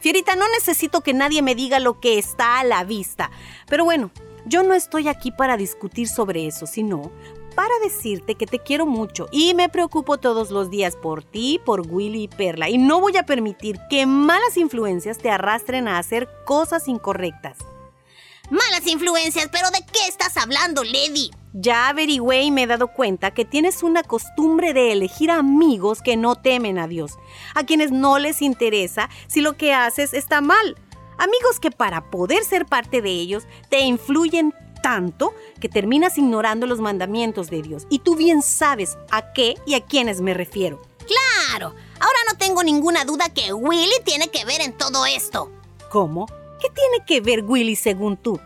Fierita, 0.00 0.36
no 0.36 0.46
necesito 0.48 1.00
que 1.00 1.14
nadie 1.14 1.42
me 1.42 1.54
diga 1.54 1.78
lo 1.78 2.00
que 2.00 2.18
está 2.18 2.58
a 2.58 2.64
la 2.64 2.84
vista. 2.84 3.30
Pero 3.68 3.84
bueno, 3.84 4.10
yo 4.44 4.62
no 4.62 4.74
estoy 4.74 5.08
aquí 5.08 5.32
para 5.32 5.56
discutir 5.56 6.08
sobre 6.08 6.46
eso, 6.46 6.66
sino 6.66 7.10
para 7.56 7.76
decirte 7.82 8.36
que 8.36 8.46
te 8.46 8.60
quiero 8.60 8.86
mucho 8.86 9.26
y 9.32 9.54
me 9.54 9.68
preocupo 9.68 10.18
todos 10.18 10.50
los 10.50 10.70
días 10.70 10.94
por 10.94 11.24
ti, 11.24 11.58
por 11.64 11.80
Willy 11.90 12.24
y 12.24 12.28
Perla. 12.28 12.68
Y 12.68 12.78
no 12.78 13.00
voy 13.00 13.16
a 13.16 13.26
permitir 13.26 13.80
que 13.90 14.06
malas 14.06 14.56
influencias 14.56 15.18
te 15.18 15.30
arrastren 15.30 15.88
a 15.88 15.98
hacer 15.98 16.28
cosas 16.44 16.86
incorrectas. 16.86 17.58
Malas 18.50 18.86
influencias, 18.86 19.48
pero 19.50 19.70
¿de 19.70 19.84
qué 19.92 20.06
estás 20.06 20.36
hablando, 20.36 20.84
Lady? 20.84 21.32
Ya 21.52 21.88
averigüé 21.88 22.42
y 22.42 22.50
me 22.50 22.64
he 22.64 22.66
dado 22.66 22.88
cuenta 22.88 23.32
que 23.32 23.46
tienes 23.46 23.82
una 23.82 24.02
costumbre 24.02 24.74
de 24.74 24.92
elegir 24.92 25.30
amigos 25.30 26.02
que 26.02 26.16
no 26.16 26.36
temen 26.36 26.78
a 26.78 26.86
Dios, 26.86 27.14
a 27.54 27.64
quienes 27.64 27.90
no 27.90 28.18
les 28.18 28.42
interesa 28.42 29.08
si 29.26 29.40
lo 29.40 29.56
que 29.56 29.72
haces 29.72 30.12
está 30.12 30.42
mal. 30.42 30.76
Amigos 31.18 31.58
que 31.58 31.70
para 31.70 32.10
poder 32.10 32.44
ser 32.44 32.66
parte 32.66 33.00
de 33.00 33.10
ellos 33.10 33.44
te 33.70 33.80
influyen 33.80 34.54
tanto 34.82 35.34
que 35.60 35.68
terminas 35.68 36.18
ignorando 36.18 36.66
los 36.66 36.80
mandamientos 36.80 37.50
de 37.50 37.62
Dios. 37.62 37.86
Y 37.90 38.00
tú 38.00 38.16
bien 38.16 38.42
sabes 38.42 38.96
a 39.10 39.32
qué 39.32 39.56
y 39.66 39.74
a 39.74 39.80
quiénes 39.80 40.20
me 40.20 40.34
refiero. 40.34 40.80
Claro, 40.98 41.74
ahora 42.00 42.18
no 42.30 42.36
tengo 42.38 42.62
ninguna 42.62 43.04
duda 43.04 43.28
que 43.28 43.52
Willy 43.52 44.00
tiene 44.04 44.28
que 44.28 44.44
ver 44.44 44.60
en 44.60 44.76
todo 44.76 45.06
esto. 45.06 45.50
¿Cómo? 45.90 46.26
¿Qué 46.60 46.68
tiene 46.70 47.04
que 47.06 47.20
ver 47.20 47.44
Willy 47.44 47.76
según 47.76 48.16
tú? 48.16 48.40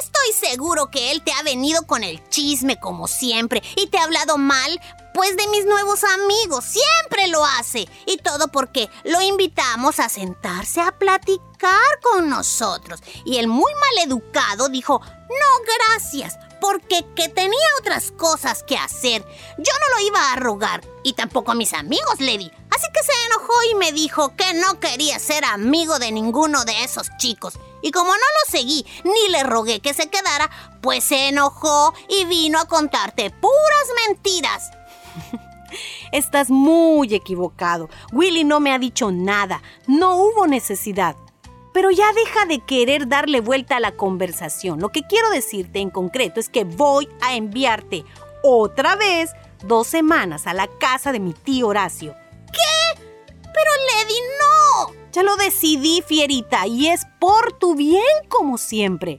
Estoy 0.00 0.50
seguro 0.50 0.90
que 0.90 1.10
él 1.10 1.22
te 1.22 1.32
ha 1.32 1.42
venido 1.42 1.86
con 1.86 2.04
el 2.04 2.26
chisme 2.28 2.78
como 2.78 3.08
siempre 3.08 3.62
y 3.76 3.88
te 3.88 3.98
ha 3.98 4.04
hablado 4.04 4.38
mal, 4.38 4.80
pues 5.14 5.36
de 5.36 5.46
mis 5.48 5.64
nuevos 5.64 6.02
amigos. 6.04 6.64
Siempre 6.64 7.28
lo 7.28 7.44
hace. 7.44 7.88
Y 8.04 8.18
todo 8.18 8.48
porque 8.48 8.90
lo 9.04 9.22
invitamos 9.22 10.00
a 10.00 10.08
sentarse 10.08 10.80
a 10.80 10.98
platicar 10.98 12.00
con 12.02 12.28
nosotros. 12.28 13.00
Y 13.24 13.38
el 13.38 13.46
muy 13.46 13.72
mal 13.72 14.06
educado 14.06 14.68
dijo, 14.68 15.00
no 15.00 15.64
gracias, 15.88 16.36
porque 16.60 17.04
que 17.14 17.28
tenía 17.28 17.66
otras 17.78 18.10
cosas 18.10 18.62
que 18.64 18.76
hacer. 18.76 19.24
Yo 19.56 19.72
no 19.80 19.96
lo 19.96 20.06
iba 20.06 20.32
a 20.32 20.36
rogar 20.36 20.82
y 21.04 21.12
tampoco 21.12 21.52
a 21.52 21.54
mis 21.54 21.72
amigos, 21.72 22.20
Lady. 22.20 22.50
Así 22.70 22.86
que 22.92 23.02
se 23.04 23.12
enojó 23.26 23.52
y 23.70 23.74
me 23.76 23.92
dijo 23.92 24.34
que 24.34 24.52
no 24.54 24.80
quería 24.80 25.18
ser 25.20 25.44
amigo 25.44 26.00
de 26.00 26.10
ninguno 26.10 26.64
de 26.64 26.82
esos 26.82 27.08
chicos. 27.18 27.54
Y 27.82 27.92
como 27.92 28.12
no 28.12 28.18
lo 28.18 28.50
seguí 28.50 28.84
ni 29.04 29.28
le 29.28 29.44
rogué 29.44 29.80
que 29.80 29.94
se 29.94 30.10
quedara, 30.10 30.50
pues 30.82 31.04
se 31.04 31.28
enojó 31.28 31.94
y 32.08 32.24
vino 32.24 32.58
a 32.58 32.66
contarte 32.66 33.30
puras 33.30 34.08
mentiras. 34.08 34.70
Estás 36.12 36.50
muy 36.50 37.14
equivocado. 37.14 37.88
Willy 38.12 38.44
no 38.44 38.60
me 38.60 38.72
ha 38.72 38.78
dicho 38.78 39.10
nada. 39.10 39.62
No 39.86 40.16
hubo 40.16 40.46
necesidad. 40.46 41.16
Pero 41.72 41.90
ya 41.90 42.12
deja 42.12 42.46
de 42.46 42.60
querer 42.60 43.08
darle 43.08 43.40
vuelta 43.40 43.76
a 43.76 43.80
la 43.80 43.92
conversación. 43.92 44.80
Lo 44.80 44.90
que 44.90 45.02
quiero 45.02 45.28
decirte 45.30 45.80
en 45.80 45.90
concreto 45.90 46.38
es 46.38 46.48
que 46.48 46.64
voy 46.64 47.08
a 47.20 47.34
enviarte 47.34 48.04
otra 48.44 48.94
vez 48.94 49.32
dos 49.64 49.88
semanas 49.88 50.46
a 50.46 50.54
la 50.54 50.68
casa 50.68 51.10
de 51.10 51.18
mi 51.18 51.32
tío 51.32 51.68
Horacio. 51.68 52.14
¿Qué? 52.52 53.00
Pero 53.42 53.70
Lady, 53.90 54.14
no. 54.40 54.94
Ya 55.12 55.22
lo 55.22 55.36
decidí, 55.36 56.02
fierita, 56.06 56.66
y 56.66 56.88
es 56.88 57.06
por 57.18 57.52
tu 57.52 57.74
bien 57.74 58.02
como 58.28 58.58
siempre. 58.58 59.18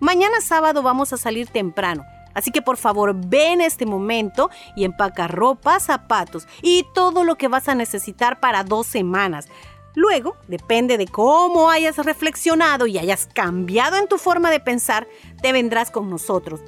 Mañana 0.00 0.40
sábado 0.40 0.82
vamos 0.82 1.12
a 1.12 1.16
salir 1.16 1.48
temprano. 1.48 2.04
Así 2.34 2.50
que 2.50 2.62
por 2.62 2.76
favor 2.76 3.14
ve 3.14 3.52
en 3.52 3.60
este 3.60 3.86
momento 3.86 4.50
y 4.76 4.84
empaca 4.84 5.28
ropa, 5.28 5.80
zapatos 5.80 6.46
y 6.62 6.84
todo 6.94 7.24
lo 7.24 7.36
que 7.36 7.48
vas 7.48 7.68
a 7.68 7.74
necesitar 7.74 8.40
para 8.40 8.64
dos 8.64 8.86
semanas. 8.86 9.48
Luego, 9.94 10.36
depende 10.48 10.98
de 10.98 11.06
cómo 11.06 11.70
hayas 11.70 11.96
reflexionado 11.98 12.86
y 12.86 12.98
hayas 12.98 13.28
cambiado 13.32 13.96
en 13.96 14.08
tu 14.08 14.18
forma 14.18 14.50
de 14.50 14.58
pensar, 14.58 15.06
te 15.40 15.52
vendrás 15.52 15.90
con 15.90 16.10
nosotros. 16.10 16.60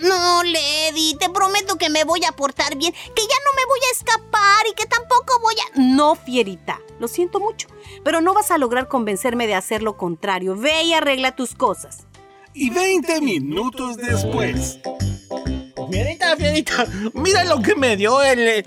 No, 0.00 0.42
Lady, 0.42 1.14
te 1.18 1.28
prometo 1.28 1.76
que 1.76 1.90
me 1.90 2.04
voy 2.04 2.24
a 2.24 2.32
portar 2.32 2.76
bien, 2.76 2.92
que 2.92 3.22
ya 3.22 3.36
no 3.44 3.54
me 3.54 3.66
voy 3.66 3.80
a 3.86 3.92
escapar 3.92 4.66
y 4.66 4.74
que 4.74 4.86
tampoco 4.86 5.38
voy 5.42 5.54
a... 5.54 5.78
No, 5.78 6.14
fierita, 6.14 6.80
lo 6.98 7.06
siento 7.06 7.38
mucho, 7.38 7.68
pero 8.02 8.22
no 8.22 8.32
vas 8.32 8.50
a 8.50 8.56
lograr 8.56 8.88
convencerme 8.88 9.46
de 9.46 9.54
hacer 9.54 9.82
lo 9.82 9.98
contrario. 9.98 10.56
Ve 10.56 10.84
y 10.84 10.94
arregla 10.94 11.36
tus 11.36 11.54
cosas. 11.54 12.06
Y 12.54 12.70
20 12.70 13.20
minutos 13.20 13.96
después. 13.96 14.78
Fierita, 15.90 16.36
Fierita, 16.36 16.86
mira 17.14 17.44
lo 17.44 17.60
que 17.60 17.74
me 17.74 17.96
dio 17.96 18.22
el... 18.22 18.38
eh, 18.40 18.64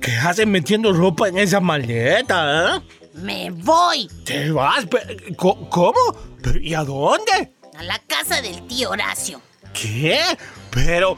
¿Qué 0.00 0.12
haces 0.12 0.46
metiendo 0.46 0.92
ropa 0.92 1.28
en 1.28 1.38
esa 1.38 1.60
maleta, 1.60 2.76
eh? 2.76 2.80
Me 3.14 3.50
voy 3.50 4.08
¿Te 4.24 4.50
vas? 4.52 4.86
¿Cómo? 5.36 5.94
¿Pero 6.42 6.58
¿Y 6.60 6.74
a 6.74 6.84
dónde? 6.84 7.52
a 7.76 7.82
la 7.82 7.98
casa 8.06 8.40
del 8.42 8.66
tío 8.66 8.90
Horacio. 8.90 9.40
¿Qué? 9.72 10.20
Pero... 10.70 11.16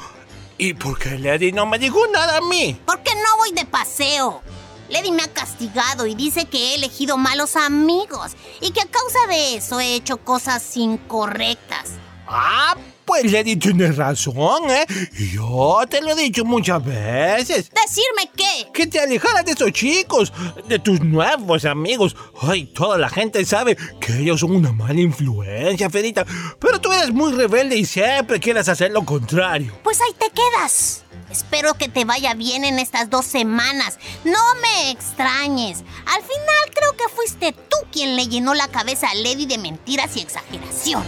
¿Y 0.58 0.74
por 0.74 0.98
qué 0.98 1.18
Lady 1.18 1.52
no 1.52 1.64
me 1.64 1.78
dijo 1.78 1.98
nada 2.12 2.36
a 2.36 2.40
mí? 2.42 2.78
Porque 2.84 3.12
no 3.14 3.36
voy 3.38 3.52
de 3.52 3.64
paseo. 3.64 4.42
Lady 4.90 5.12
me 5.12 5.22
ha 5.22 5.28
castigado 5.28 6.06
y 6.06 6.14
dice 6.14 6.46
que 6.46 6.58
he 6.58 6.74
elegido 6.74 7.16
malos 7.16 7.56
amigos 7.56 8.32
y 8.60 8.72
que 8.72 8.80
a 8.80 8.86
causa 8.86 9.18
de 9.28 9.56
eso 9.56 9.80
he 9.80 9.94
hecho 9.94 10.18
cosas 10.18 10.76
incorrectas. 10.76 11.90
Ah, 12.26 12.76
pues 13.04 13.32
Lady 13.32 13.56
tiene 13.56 13.90
razón, 13.90 14.70
¿eh? 14.70 14.86
Yo 15.32 15.80
te 15.88 16.00
lo 16.00 16.10
he 16.10 16.14
dicho 16.14 16.44
muchas 16.44 16.84
veces. 16.84 17.70
¿Decirme 17.70 18.30
qué? 18.36 18.68
Que 18.72 18.86
te 18.86 19.00
alejaras 19.00 19.44
de 19.44 19.52
esos 19.52 19.72
chicos, 19.72 20.32
de 20.68 20.78
tus 20.78 21.00
nuevos 21.00 21.64
amigos. 21.64 22.14
Ay, 22.40 22.66
toda 22.66 22.98
la 22.98 23.08
gente 23.08 23.44
sabe 23.44 23.76
que 24.00 24.20
ellos 24.20 24.38
son 24.38 24.52
una 24.52 24.70
mala 24.72 25.00
influencia, 25.00 25.90
Fedita. 25.90 26.24
Pero 26.60 26.80
tú 26.80 26.92
eres 26.92 27.12
muy 27.12 27.32
rebelde 27.32 27.76
y 27.76 27.84
siempre 27.84 28.38
quieres 28.38 28.68
hacer 28.68 28.92
lo 28.92 29.04
contrario. 29.04 29.72
Pues 29.82 30.00
ahí 30.00 30.14
te 30.16 30.30
quedas. 30.30 31.02
Espero 31.30 31.74
que 31.74 31.88
te 31.88 32.04
vaya 32.04 32.34
bien 32.34 32.64
en 32.64 32.78
estas 32.78 33.08
dos 33.10 33.24
semanas. 33.24 33.98
No 34.24 34.38
me 34.60 34.90
extrañes. 34.90 35.84
Al 36.06 36.22
final 36.22 36.70
creo 36.74 36.96
que 36.96 37.08
fuiste 37.14 37.52
tú 37.52 37.76
quien 37.92 38.16
le 38.16 38.26
llenó 38.26 38.54
la 38.54 38.68
cabeza 38.68 39.08
a 39.10 39.14
Lady 39.14 39.46
de 39.46 39.58
mentiras 39.58 40.16
y 40.16 40.20
exageraciones. 40.20 41.06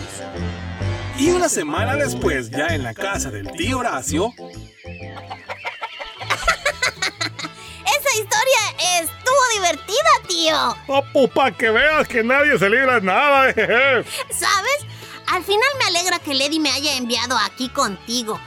Y 1.18 1.30
una 1.30 1.48
semana 1.48 1.96
después, 1.96 2.50
ya 2.50 2.68
en 2.68 2.82
la 2.82 2.94
casa 2.94 3.30
del 3.30 3.50
tío 3.52 3.78
Horacio, 3.78 4.32
Esa 7.85 8.14
historia 8.14 8.61
estuvo 9.00 9.42
divertida, 9.54 10.11
tío. 10.28 10.76
Pues 11.12 11.30
para 11.30 11.56
que 11.56 11.70
veas 11.70 12.08
que 12.08 12.22
nadie 12.22 12.58
se 12.58 12.70
libra 12.70 13.00
de 13.00 13.06
nada. 13.06 13.52
jeje. 13.54 14.04
¿Sabes? 14.30 14.87
Al 15.26 15.44
final 15.44 15.68
me 15.78 15.85
alegra 15.87 16.18
que 16.18 16.35
Lady 16.35 16.58
me 16.58 16.70
haya 16.70 16.96
enviado 16.96 17.37
aquí 17.38 17.68
contigo. 17.68 18.38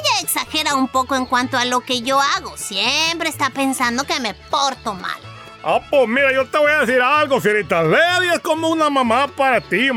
Ella 0.00 0.20
exagera 0.20 0.74
un 0.74 0.88
poco 0.88 1.14
en 1.14 1.26
cuanto 1.26 1.56
a 1.56 1.64
lo 1.64 1.80
que 1.80 2.02
yo 2.02 2.20
hago. 2.20 2.56
Siempre 2.56 3.28
está 3.28 3.50
pensando 3.50 4.04
que 4.04 4.18
me 4.20 4.34
porto 4.34 4.94
mal. 4.94 5.20
Ah, 5.62 5.80
pues 5.90 6.08
mira, 6.08 6.32
yo 6.32 6.46
te 6.46 6.58
voy 6.58 6.70
a 6.70 6.80
decir 6.80 7.00
algo, 7.00 7.40
fierita. 7.40 7.82
Lady 7.82 8.28
es 8.28 8.40
como 8.40 8.68
una 8.68 8.88
mamá 8.88 9.28
para 9.28 9.60
ti. 9.60 9.90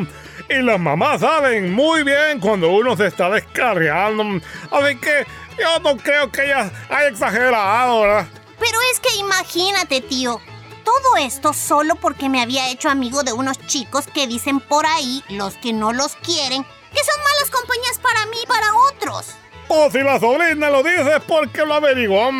Y 0.49 0.61
las 0.63 0.79
mamás 0.79 1.21
saben 1.21 1.71
muy 1.73 2.03
bien 2.03 2.39
cuando 2.39 2.69
uno 2.71 2.97
se 2.97 3.07
está 3.07 3.29
descarriando. 3.29 4.23
Así 4.71 4.95
que 4.97 5.27
yo 5.59 5.79
no 5.79 5.95
creo 5.97 6.31
que 6.31 6.45
ella 6.45 6.71
haya 6.89 7.07
exagerado, 7.07 8.01
¿verdad? 8.01 8.27
Pero 8.59 8.77
es 8.91 8.99
que 8.99 9.15
imagínate, 9.17 10.01
tío. 10.01 10.41
Todo 10.83 11.17
esto 11.17 11.53
solo 11.53 11.95
porque 11.95 12.29
me 12.29 12.41
había 12.41 12.71
hecho 12.71 12.89
amigo 12.89 13.21
de 13.21 13.33
unos 13.33 13.59
chicos 13.67 14.07
que 14.07 14.25
dicen 14.25 14.59
por 14.59 14.87
ahí, 14.87 15.23
los 15.29 15.55
que 15.57 15.71
no 15.71 15.93
los 15.93 16.15
quieren, 16.15 16.63
que 16.63 17.03
son 17.03 17.23
malas 17.23 17.51
compañías 17.51 17.99
para 17.99 18.25
mí 18.25 18.37
y 18.43 18.47
para 18.47 18.73
otros. 18.91 19.35
O 19.71 19.89
si 19.91 19.99
la 19.99 20.19
sobrina 20.19 20.69
lo 20.69 20.81
dice 20.81 21.17
es 21.17 21.23
porque 21.27 21.63
lo 21.63 21.75
averiguó 21.75 22.31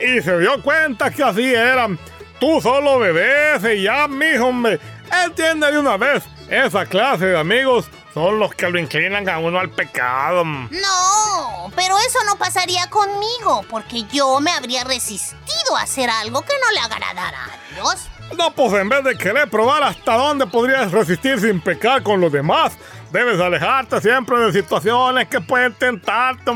y 0.00 0.22
se 0.22 0.38
dio 0.38 0.62
cuenta 0.62 1.10
que 1.10 1.22
así 1.22 1.54
eran. 1.54 1.98
Tú 2.40 2.60
solo 2.62 2.98
bebés 2.98 3.62
y 3.74 3.82
ya, 3.82 4.08
mijo, 4.08 4.46
hombre. 4.46 4.80
Entiende 5.24 5.70
de 5.70 5.78
una 5.78 5.98
vez. 5.98 6.24
Esa 6.48 6.86
clase 6.86 7.26
de 7.26 7.38
amigos 7.38 7.90
son 8.14 8.38
los 8.38 8.54
que 8.54 8.70
lo 8.70 8.78
inclinan 8.78 9.28
a 9.28 9.38
uno 9.38 9.58
al 9.58 9.68
pecado. 9.68 10.44
No, 10.44 11.70
pero 11.76 11.98
eso 11.98 12.18
no 12.24 12.36
pasaría 12.36 12.88
conmigo, 12.88 13.66
porque 13.68 14.04
yo 14.10 14.40
me 14.40 14.50
habría 14.50 14.84
resistido 14.84 15.76
a 15.76 15.82
hacer 15.82 16.08
algo 16.08 16.40
que 16.40 16.54
no 16.58 16.72
le 16.72 16.80
agradara 16.80 17.44
a 17.44 17.74
Dios. 17.74 18.08
No, 18.36 18.50
pues 18.54 18.72
en 18.74 18.88
vez 18.88 19.04
de 19.04 19.16
querer 19.16 19.50
probar 19.50 19.82
hasta 19.82 20.14
dónde 20.14 20.46
podrías 20.46 20.90
resistir 20.90 21.40
sin 21.40 21.60
pecar 21.60 22.02
con 22.02 22.20
los 22.20 22.32
demás, 22.32 22.78
debes 23.12 23.40
alejarte 23.40 24.00
siempre 24.00 24.38
de 24.38 24.52
situaciones 24.52 25.28
que 25.28 25.40
pueden 25.40 25.72
tentarte. 25.74 26.50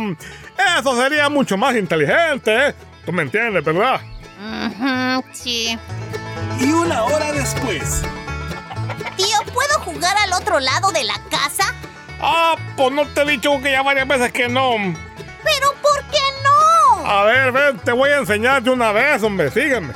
Eso 0.79 0.97
sería 1.01 1.29
mucho 1.29 1.57
más 1.57 1.75
inteligente, 1.77 2.69
¿eh? 2.69 2.75
Tú 3.05 3.13
me 3.13 3.23
entiendes, 3.23 3.65
¿verdad? 3.65 4.01
Ujú, 4.41 5.25
sí. 5.33 5.79
y 6.61 6.73
una 6.73 7.05
hora 7.05 7.33
después. 7.33 8.03
Tío, 9.17 9.53
¿puedo 9.53 9.79
jugar 9.81 10.17
al 10.19 10.33
otro 10.33 10.59
lado 10.61 10.91
de 10.93 11.05
la 11.05 11.19
casa? 11.31 11.75
Ah, 12.21 12.57
pues 12.77 12.93
no 12.93 13.07
te 13.07 13.23
he 13.23 13.25
dicho 13.27 13.61
que 13.61 13.73
ya 13.73 13.83
varias 13.83 14.07
veces 14.07 14.33
que 14.33 14.49
no. 14.49 14.73
¿Pero 15.45 15.75
por 15.83 16.03
qué 16.11 16.19
no? 16.45 17.07
A 17.07 17.25
ver, 17.25 17.53
ven, 17.53 17.79
te 17.79 17.93
voy 17.93 18.11
a 18.11 18.19
enseñar 18.19 18.63
de 18.63 18.71
una 18.71 18.93
vez, 18.93 19.23
hombre, 19.23 19.51
sígueme. 19.51 19.93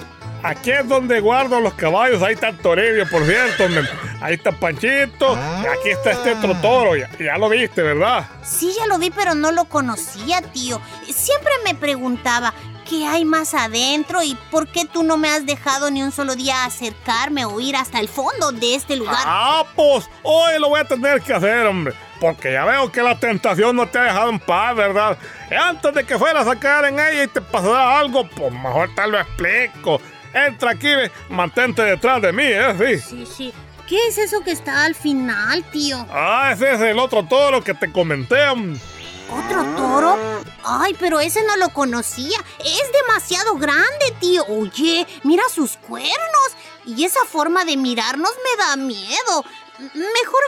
Aquí 0.47 0.71
es 0.71 0.87
donde 0.87 1.19
guardo 1.19 1.61
los 1.61 1.75
caballos, 1.75 2.23
ahí 2.23 2.35
está 2.35 2.51
el 2.51 2.59
Toribio, 2.59 3.09
por 3.11 3.25
cierto, 3.25 3.65
hombre. 3.65 3.83
Ahí 4.21 4.35
está 4.35 4.53
Panchito, 4.53 5.37
y 5.63 5.67
aquí 5.67 5.89
está 5.91 6.13
este 6.13 6.35
otro 6.35 6.55
toro, 6.61 6.95
ya, 6.95 7.11
ya 7.19 7.37
lo 7.37 7.49
viste, 7.49 7.83
¿verdad? 7.83 8.29
Sí, 8.45 8.73
ya 8.79 8.87
lo 8.87 8.97
vi, 8.99 9.11
pero 9.11 9.35
no 9.35 9.51
lo 9.51 9.65
conocía, 9.65 10.43
tío. 10.43 10.81
Siempre 11.05 11.51
me 11.65 11.75
preguntaba, 11.75 12.55
¿qué 12.89 13.07
hay 13.07 13.25
más 13.25 13.55
adentro 13.55 14.23
y 14.23 14.39
por 14.53 14.69
qué 14.69 14.85
tú 14.85 15.03
no 15.03 15.17
me 15.17 15.29
has 15.29 15.45
dejado 15.45 15.91
ni 15.91 16.05
un 16.05 16.13
solo 16.13 16.37
día 16.37 16.65
acercarme 16.65 17.45
o 17.45 17.59
ir 17.61 17.75
hasta 17.75 17.99
el 17.99 18.09
fondo 18.09 18.53
de 18.53 18.77
este 18.77 18.97
lugar? 18.97 19.25
Ah, 19.25 19.65
pues 19.75 20.09
hoy 20.23 20.61
lo 20.61 20.69
voy 20.69 20.81
a 20.81 20.85
tener 20.85 21.21
que 21.23 21.35
hacer, 21.35 21.67
hombre. 21.67 21.93
Porque 22.21 22.53
ya 22.53 22.65
veo 22.65 22.91
que 22.91 23.03
la 23.03 23.19
tentación 23.19 23.77
no 23.77 23.87
te 23.89 23.99
ha 23.99 24.05
dejado 24.05 24.31
en 24.31 24.39
paz, 24.39 24.75
¿verdad? 24.75 25.19
Y 25.51 25.55
antes 25.55 25.93
de 25.93 26.05
que 26.05 26.17
fueras 26.17 26.47
a 26.47 26.57
caer 26.57 26.87
en 26.87 26.95
ella 26.95 27.25
y 27.25 27.29
te 27.29 27.43
pasara 27.43 27.99
algo, 27.99 28.27
pues 28.29 28.53
mejor 28.53 28.95
te 28.95 29.07
lo 29.07 29.21
explico. 29.21 30.01
Entra 30.33 30.73
aquí, 30.73 30.87
ve, 30.89 31.11
mantente 31.29 31.83
detrás 31.83 32.21
de 32.23 32.33
mí, 32.33 32.45
¿eh? 32.45 32.75
Sí. 33.01 33.09
Sí, 33.11 33.27
sí. 33.37 33.53
¿Qué 33.89 34.09
es 34.09 34.19
eso 34.19 34.41
que 34.41 34.51
está 34.51 34.85
al 34.85 34.95
final, 34.95 35.62
tío? 35.71 36.05
Ah, 36.11 36.51
ese 36.53 36.73
es 36.75 36.81
el 36.81 36.99
otro 36.99 37.25
toro 37.25 37.62
que 37.62 37.73
te 37.75 37.91
comenté. 37.93 38.37
¿Otro 38.49 39.65
toro? 39.77 40.19
Ay, 40.65 40.97
pero 40.99 41.21
ese 41.21 41.45
no 41.45 41.57
lo 41.57 41.69
conocía. 41.71 42.37
Es 42.61 42.91
demasiado 43.07 43.55
grande, 43.57 44.15
tío. 44.21 44.45
Oye, 44.49 45.07
mira 45.23 45.43
sus 45.53 45.77
cuernos. 45.77 46.17
Y 46.85 47.05
esa 47.05 47.25
forma 47.27 47.65
de 47.65 47.77
mirarnos 47.77 48.31
me 48.45 48.65
da 48.65 48.77
miedo. 48.77 49.45
Mejor 49.79 50.43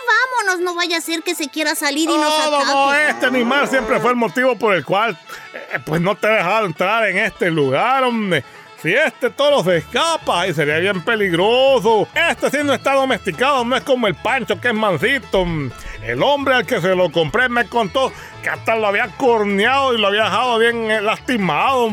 vámonos, 0.44 0.60
no 0.64 0.74
vaya 0.74 0.96
a 0.98 1.00
ser 1.00 1.22
que 1.22 1.34
se 1.34 1.48
quiera 1.48 1.74
salir 1.74 2.08
y 2.08 2.12
nos 2.16 2.18
No, 2.20 2.50
no, 2.50 2.56
ataque. 2.56 2.72
no, 2.72 2.94
este 2.94 3.26
animal 3.26 3.68
siempre 3.68 4.00
fue 4.00 4.10
el 4.10 4.16
motivo 4.16 4.56
por 4.56 4.74
el 4.74 4.84
cual, 4.86 5.18
eh, 5.52 5.78
pues 5.84 6.00
no 6.00 6.16
te 6.16 6.28
he 6.28 6.30
dejado 6.30 6.64
entrar 6.64 7.06
en 7.08 7.18
este 7.18 7.50
lugar, 7.50 8.04
hombre. 8.04 8.42
Si 8.80 8.94
este 8.94 9.30
toro 9.30 9.64
se 9.64 9.78
escapa, 9.78 10.42
ahí 10.42 10.54
sería 10.54 10.78
bien 10.78 11.02
peligroso. 11.02 12.06
Este 12.14 12.48
sí 12.48 12.58
no 12.62 12.74
está 12.74 12.94
domesticado, 12.94 13.64
no 13.64 13.74
es 13.74 13.82
como 13.82 14.06
el 14.06 14.14
Pancho 14.14 14.60
que 14.60 14.68
es 14.68 14.74
mansito. 14.74 15.44
el 16.04 16.22
hombre 16.22 16.54
al 16.54 16.66
que 16.66 16.80
se 16.80 16.94
lo 16.94 17.10
compré 17.10 17.48
me 17.48 17.66
contó 17.66 18.12
que 18.40 18.48
hasta 18.48 18.76
lo 18.76 18.86
había 18.86 19.08
corneado 19.16 19.94
y 19.94 20.00
lo 20.00 20.06
había 20.06 20.24
dejado 20.24 20.58
bien 20.58 20.90
eh, 20.92 21.00
lastimado. 21.00 21.90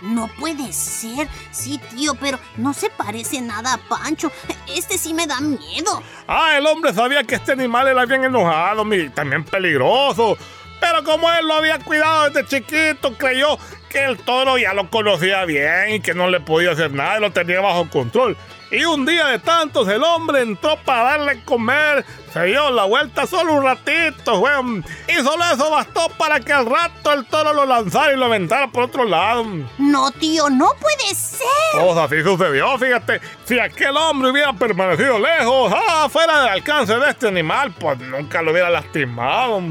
No 0.00 0.26
puede 0.38 0.72
ser. 0.72 1.28
Sí, 1.50 1.78
tío, 1.94 2.14
pero 2.14 2.38
no 2.56 2.72
se 2.72 2.88
parece 2.88 3.42
nada 3.42 3.74
a 3.74 3.78
Pancho. 3.78 4.32
Este 4.66 4.96
sí 4.96 5.12
me 5.12 5.26
da 5.26 5.38
miedo. 5.40 6.02
Ah, 6.26 6.56
el 6.56 6.66
hombre 6.66 6.94
sabía 6.94 7.24
que 7.24 7.34
este 7.34 7.52
animal 7.52 7.88
era 7.88 8.06
bien 8.06 8.24
enojado 8.24 8.90
y 8.94 9.10
también 9.10 9.44
peligroso. 9.44 10.38
Pero 10.82 11.04
como 11.04 11.30
él 11.30 11.46
lo 11.46 11.54
había 11.54 11.78
cuidado 11.78 12.28
desde 12.28 12.44
chiquito, 12.44 13.16
creyó 13.16 13.56
que 13.88 14.04
el 14.04 14.18
toro 14.18 14.58
ya 14.58 14.74
lo 14.74 14.90
conocía 14.90 15.44
bien 15.44 15.94
y 15.94 16.00
que 16.00 16.12
no 16.12 16.28
le 16.28 16.40
podía 16.40 16.72
hacer 16.72 16.92
nada 16.92 17.18
y 17.18 17.20
lo 17.20 17.30
tenía 17.30 17.60
bajo 17.60 17.88
control. 17.88 18.36
Y 18.72 18.84
un 18.84 19.06
día 19.06 19.26
de 19.26 19.38
tantos 19.38 19.86
el 19.86 20.02
hombre 20.02 20.40
entró 20.40 20.76
para 20.84 21.02
darle 21.02 21.44
comer, 21.44 22.04
se 22.32 22.44
dio 22.44 22.70
la 22.70 22.84
vuelta 22.84 23.26
solo 23.26 23.52
un 23.52 23.62
ratito, 23.64 24.40
weón. 24.40 24.84
Y 25.06 25.22
solo 25.22 25.44
eso 25.52 25.70
bastó 25.70 26.08
para 26.18 26.40
que 26.40 26.52
al 26.52 26.66
rato 26.66 27.12
el 27.12 27.26
toro 27.26 27.52
lo 27.52 27.64
lanzara 27.64 28.14
y 28.14 28.16
lo 28.16 28.24
aventara 28.24 28.68
por 28.68 28.84
otro 28.84 29.04
lado. 29.04 29.44
No, 29.78 30.10
tío, 30.10 30.48
no 30.50 30.70
puede 30.80 31.14
ser. 31.14 31.46
Pues 31.74 31.96
así 31.96 32.22
sucedió, 32.22 32.76
fíjate. 32.78 33.20
Si 33.44 33.60
aquel 33.60 33.96
hombre 33.96 34.30
hubiera 34.30 34.52
permanecido 34.54 35.18
lejos, 35.18 35.72
ah, 35.76 36.08
fuera 36.10 36.40
del 36.40 36.48
alcance 36.48 36.94
de 36.96 37.10
este 37.10 37.28
animal, 37.28 37.72
pues 37.78 37.98
nunca 37.98 38.42
lo 38.42 38.50
hubiera 38.50 38.70
lastimado. 38.70 39.62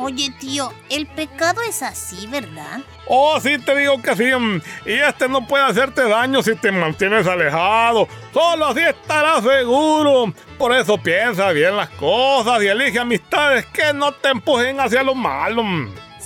Oye, 0.00 0.30
tío, 0.38 0.72
el 0.90 1.08
pecado 1.08 1.60
es 1.62 1.82
así, 1.82 2.28
¿verdad? 2.28 2.80
Oh, 3.08 3.40
sí, 3.40 3.58
te 3.58 3.74
digo 3.74 4.00
que 4.00 4.14
sí. 4.14 4.30
mm, 4.32 4.60
Y 4.86 4.92
este 4.92 5.28
no 5.28 5.44
puede 5.44 5.64
hacerte 5.64 6.08
daño 6.08 6.40
si 6.40 6.54
te 6.54 6.70
mantienes 6.70 7.26
alejado. 7.26 8.06
Solo 8.32 8.66
así 8.66 8.80
estarás 8.80 9.42
seguro. 9.42 10.32
Por 10.56 10.72
eso 10.76 10.98
piensa 10.98 11.50
bien 11.50 11.76
las 11.76 11.88
cosas 11.90 12.62
y 12.62 12.68
elige 12.68 13.00
amistades 13.00 13.66
que 13.66 13.92
no 13.92 14.12
te 14.12 14.28
empujen 14.28 14.78
hacia 14.78 15.02
lo 15.02 15.16
malo. 15.16 15.64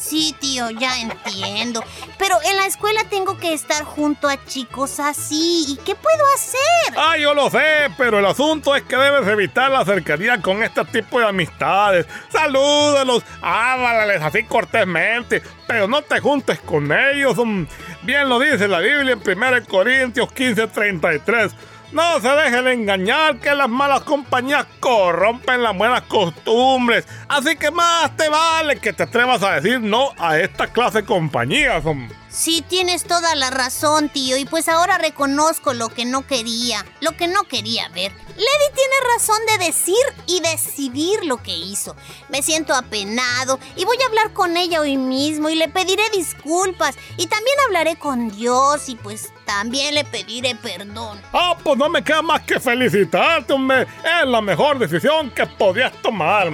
Sí, 0.03 0.35
tío, 0.41 0.69
ya 0.71 1.01
entiendo. 1.01 1.85
Pero 2.19 2.37
en 2.45 2.57
la 2.57 2.67
escuela 2.67 3.05
tengo 3.09 3.39
que 3.39 3.53
estar 3.53 3.85
junto 3.85 4.29
a 4.29 4.45
chicos 4.45 4.99
así. 4.99 5.65
¿Y 5.69 5.77
qué 5.77 5.95
puedo 5.95 6.25
hacer? 6.35 6.95
Ah, 6.97 7.17
yo 7.17 7.33
lo 7.35 7.49
sé, 7.51 7.89
pero 7.97 8.19
el 8.19 8.27
asunto 8.27 8.75
es 8.75 8.83
que 8.83 8.97
debes 8.97 9.29
evitar 9.29 9.71
la 9.71 9.85
cercanía 9.85 10.43
con 10.43 10.63
este 10.63 10.85
tipo 10.87 11.21
de 11.21 11.29
amistades. 11.29 12.07
Salúdalos, 12.31 13.23
háblales 13.41 14.21
así 14.23 14.43
cortésmente, 14.43 15.41
pero 15.69 15.87
no 15.87 16.03
te 16.03 16.19
juntes 16.19 16.59
con 16.61 16.91
ellos. 16.93 17.37
mm. 17.37 17.67
Bien 18.03 18.29
lo 18.29 18.41
dice 18.41 18.67
la 18.67 18.81
Biblia 18.81 19.13
en 19.13 19.39
1 19.39 19.65
Corintios 19.69 20.29
15:33. 20.31 21.53
No 21.93 22.21
se 22.21 22.29
dejen 22.29 22.69
engañar 22.69 23.39
que 23.39 23.55
las 23.55 23.69
malas 23.69 24.01
compañías 24.01 24.67
corrompen 24.81 25.63
las 25.63 25.77
buenas 25.77 26.03
costumbres. 26.03 27.07
Así 27.29 27.55
que 27.57 27.71
más 27.71 28.17
te 28.17 28.31
vale 28.31 28.79
que 28.79 28.95
te 28.95 29.03
atrevas 29.03 29.43
a 29.43 29.61
decir 29.61 29.79
no 29.79 30.11
a 30.19 30.39
esta 30.39 30.69
clase 30.69 31.03
de 31.03 31.05
compañías. 31.05 31.85
Sí, 32.33 32.65
tienes 32.67 33.05
toda 33.05 33.35
la 33.35 33.51
razón, 33.51 34.09
tío. 34.09 34.39
Y 34.39 34.47
pues 34.47 34.69
ahora 34.71 34.97
reconozco 34.97 35.75
lo 35.75 35.91
que 35.91 36.07
no 36.07 36.27
quería, 36.27 36.85
lo 37.01 37.15
que 37.15 37.29
no 37.29 37.43
quería 37.43 37.91
ver. 37.91 38.11
Lady 38.11 38.75
tiene 38.75 38.95
razón 39.15 39.37
de 39.47 39.67
decir 39.67 39.95
y 40.27 40.41
decidir 40.41 41.27
lo 41.27 41.37
que 41.37 41.55
hizo. 41.55 41.95
Me 42.31 42.41
siento 42.41 42.75
apenado 42.75 43.61
y 43.77 43.85
voy 43.85 43.99
a 44.03 44.07
hablar 44.07 44.33
con 44.33 44.57
ella 44.57 44.81
hoy 44.81 44.97
mismo 44.97 45.51
y 45.51 45.57
le 45.57 45.69
pediré 45.69 46.03
disculpas. 46.11 46.97
Y 47.19 47.27
también 47.27 47.57
hablaré 47.67 47.97
con 47.97 48.31
Dios 48.31 48.89
y 48.89 48.97
pues 48.97 49.31
también 49.45 49.95
le 49.95 50.05
pediré 50.07 50.55
perdón. 50.55 51.21
Ah, 51.35 51.55
pues 51.63 51.77
no 51.77 51.91
me 51.91 52.03
queda 52.03 52.23
más 52.23 52.41
que 52.43 52.59
felicitarte, 52.59 53.53
hombre. 53.53 53.83
Es 53.83 54.27
la 54.27 54.41
mejor 54.41 54.79
decisión 54.79 55.31
que 55.33 55.47
podías 55.47 55.93
tomar. 56.01 56.51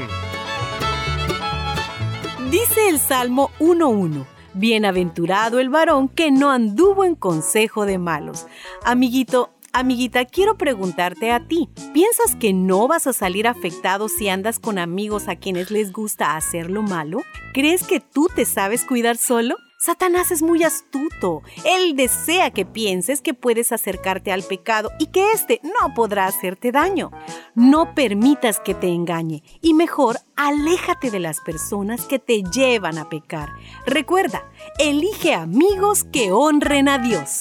Dice 2.50 2.88
el 2.88 2.98
Salmo 2.98 3.52
1.1. 3.60 4.37
Bienaventurado 4.54 5.60
el 5.60 5.68
varón 5.68 6.08
que 6.08 6.30
no 6.30 6.50
anduvo 6.50 7.04
en 7.04 7.14
consejo 7.14 7.86
de 7.86 7.98
malos. 7.98 8.46
Amiguito, 8.84 9.50
amiguita, 9.72 10.24
quiero 10.24 10.56
preguntarte 10.56 11.30
a 11.30 11.46
ti. 11.46 11.68
¿Piensas 11.92 12.34
que 12.34 12.52
no 12.52 12.88
vas 12.88 13.06
a 13.06 13.12
salir 13.12 13.46
afectado 13.46 14.08
si 14.08 14.28
andas 14.28 14.58
con 14.58 14.78
amigos 14.78 15.28
a 15.28 15.36
quienes 15.36 15.70
les 15.70 15.92
gusta 15.92 16.36
hacer 16.36 16.70
lo 16.70 16.82
malo? 16.82 17.20
¿Crees 17.52 17.84
que 17.84 18.00
tú 18.00 18.28
te 18.34 18.44
sabes 18.44 18.84
cuidar 18.84 19.16
solo? 19.16 19.56
Satanás 19.80 20.32
es 20.32 20.42
muy 20.42 20.64
astuto. 20.64 21.42
Él 21.64 21.94
desea 21.94 22.50
que 22.50 22.66
pienses 22.66 23.22
que 23.22 23.32
puedes 23.32 23.70
acercarte 23.70 24.32
al 24.32 24.42
pecado 24.42 24.90
y 24.98 25.06
que 25.06 25.30
éste 25.30 25.60
no 25.62 25.94
podrá 25.94 26.26
hacerte 26.26 26.72
daño. 26.72 27.12
No 27.54 27.94
permitas 27.94 28.58
que 28.58 28.74
te 28.74 28.88
engañe 28.88 29.44
y 29.62 29.74
mejor 29.74 30.18
aléjate 30.34 31.12
de 31.12 31.20
las 31.20 31.40
personas 31.42 32.06
que 32.06 32.18
te 32.18 32.42
llevan 32.42 32.98
a 32.98 33.08
pecar. 33.08 33.50
Recuerda, 33.86 34.42
elige 34.80 35.32
amigos 35.32 36.02
que 36.02 36.32
honren 36.32 36.88
a 36.88 36.98
Dios. 36.98 37.38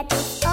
Esta 0.00 0.47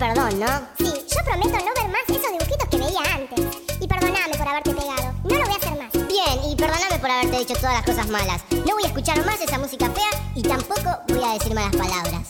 perdón, 0.00 0.40
¿no? 0.40 0.46
Sí, 0.78 0.90
yo 1.14 1.24
prometo 1.24 1.58
no 1.58 1.72
ver 1.76 1.90
más 1.90 2.00
esos 2.08 2.32
dibujitos 2.32 2.68
que 2.70 2.78
veía 2.78 3.02
antes. 3.14 3.40
Y 3.80 3.86
perdoname 3.86 4.34
por 4.36 4.48
haberte 4.48 4.74
pegado. 4.74 5.12
No 5.24 5.36
lo 5.36 5.44
voy 5.44 5.52
a 5.52 5.56
hacer 5.56 5.78
más. 5.78 5.92
Bien, 5.92 6.50
y 6.50 6.56
perdóname 6.56 6.98
por 6.98 7.10
haberte 7.10 7.38
dicho 7.38 7.54
todas 7.54 7.74
las 7.74 7.84
cosas 7.84 8.08
malas. 8.08 8.42
No 8.50 8.74
voy 8.74 8.84
a 8.84 8.86
escuchar 8.86 9.24
más 9.26 9.38
esa 9.40 9.58
música 9.58 9.90
fea 9.90 10.10
y 10.34 10.42
tampoco 10.42 10.90
voy 11.06 11.22
a 11.22 11.34
decir 11.34 11.54
malas 11.54 11.76
palabras. 11.76 12.29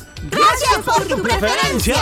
¡Gracias 0.29 0.79
por 0.85 1.07
tu 1.07 1.21
preferencia! 1.21 1.95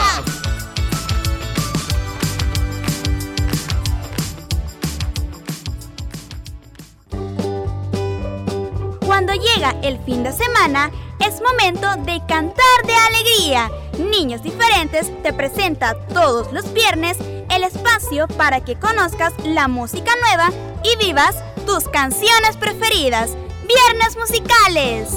Cuando 9.06 9.32
llega 9.34 9.74
el 9.82 9.98
fin 10.04 10.22
de 10.22 10.32
semana, 10.32 10.90
es 11.18 11.40
momento 11.40 11.88
de 12.04 12.20
cantar 12.26 12.56
de 12.86 12.94
alegría. 12.94 13.70
Niños 13.98 14.42
Diferentes 14.42 15.10
te 15.22 15.32
presenta 15.32 15.94
todos 16.08 16.52
los 16.52 16.72
viernes 16.72 17.18
el 17.50 17.64
espacio 17.64 18.28
para 18.28 18.64
que 18.64 18.78
conozcas 18.78 19.32
la 19.44 19.68
música 19.68 20.12
nueva 20.22 20.50
y 20.82 21.04
vivas 21.04 21.36
tus 21.66 21.88
canciones 21.88 22.56
preferidas. 22.56 23.36
Viernes 23.66 24.16
musicales. 24.16 25.08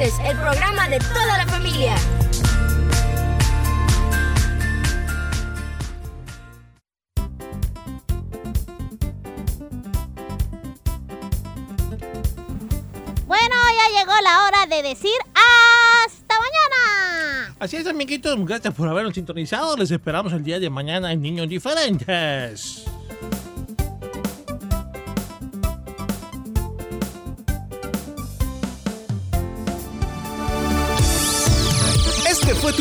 El 0.00 0.36
programa 0.38 0.88
de 0.88 0.98
toda 0.98 1.38
la 1.38 1.46
familia. 1.46 1.94
Bueno, 13.26 13.54
ya 13.76 13.98
llegó 13.98 14.12
la 14.22 14.46
hora 14.46 14.66
de 14.66 14.82
decir 14.82 15.10
hasta 15.34 16.34
mañana. 16.38 17.54
Así 17.60 17.76
es, 17.76 17.86
amiguitos, 17.86 18.36
gracias 18.46 18.74
por 18.74 18.88
habernos 18.88 19.14
sintonizado. 19.14 19.76
Les 19.76 19.90
esperamos 19.90 20.32
el 20.32 20.42
día 20.42 20.58
de 20.58 20.70
mañana 20.70 21.12
en 21.12 21.20
Niños 21.20 21.48
Diferentes. 21.48 22.91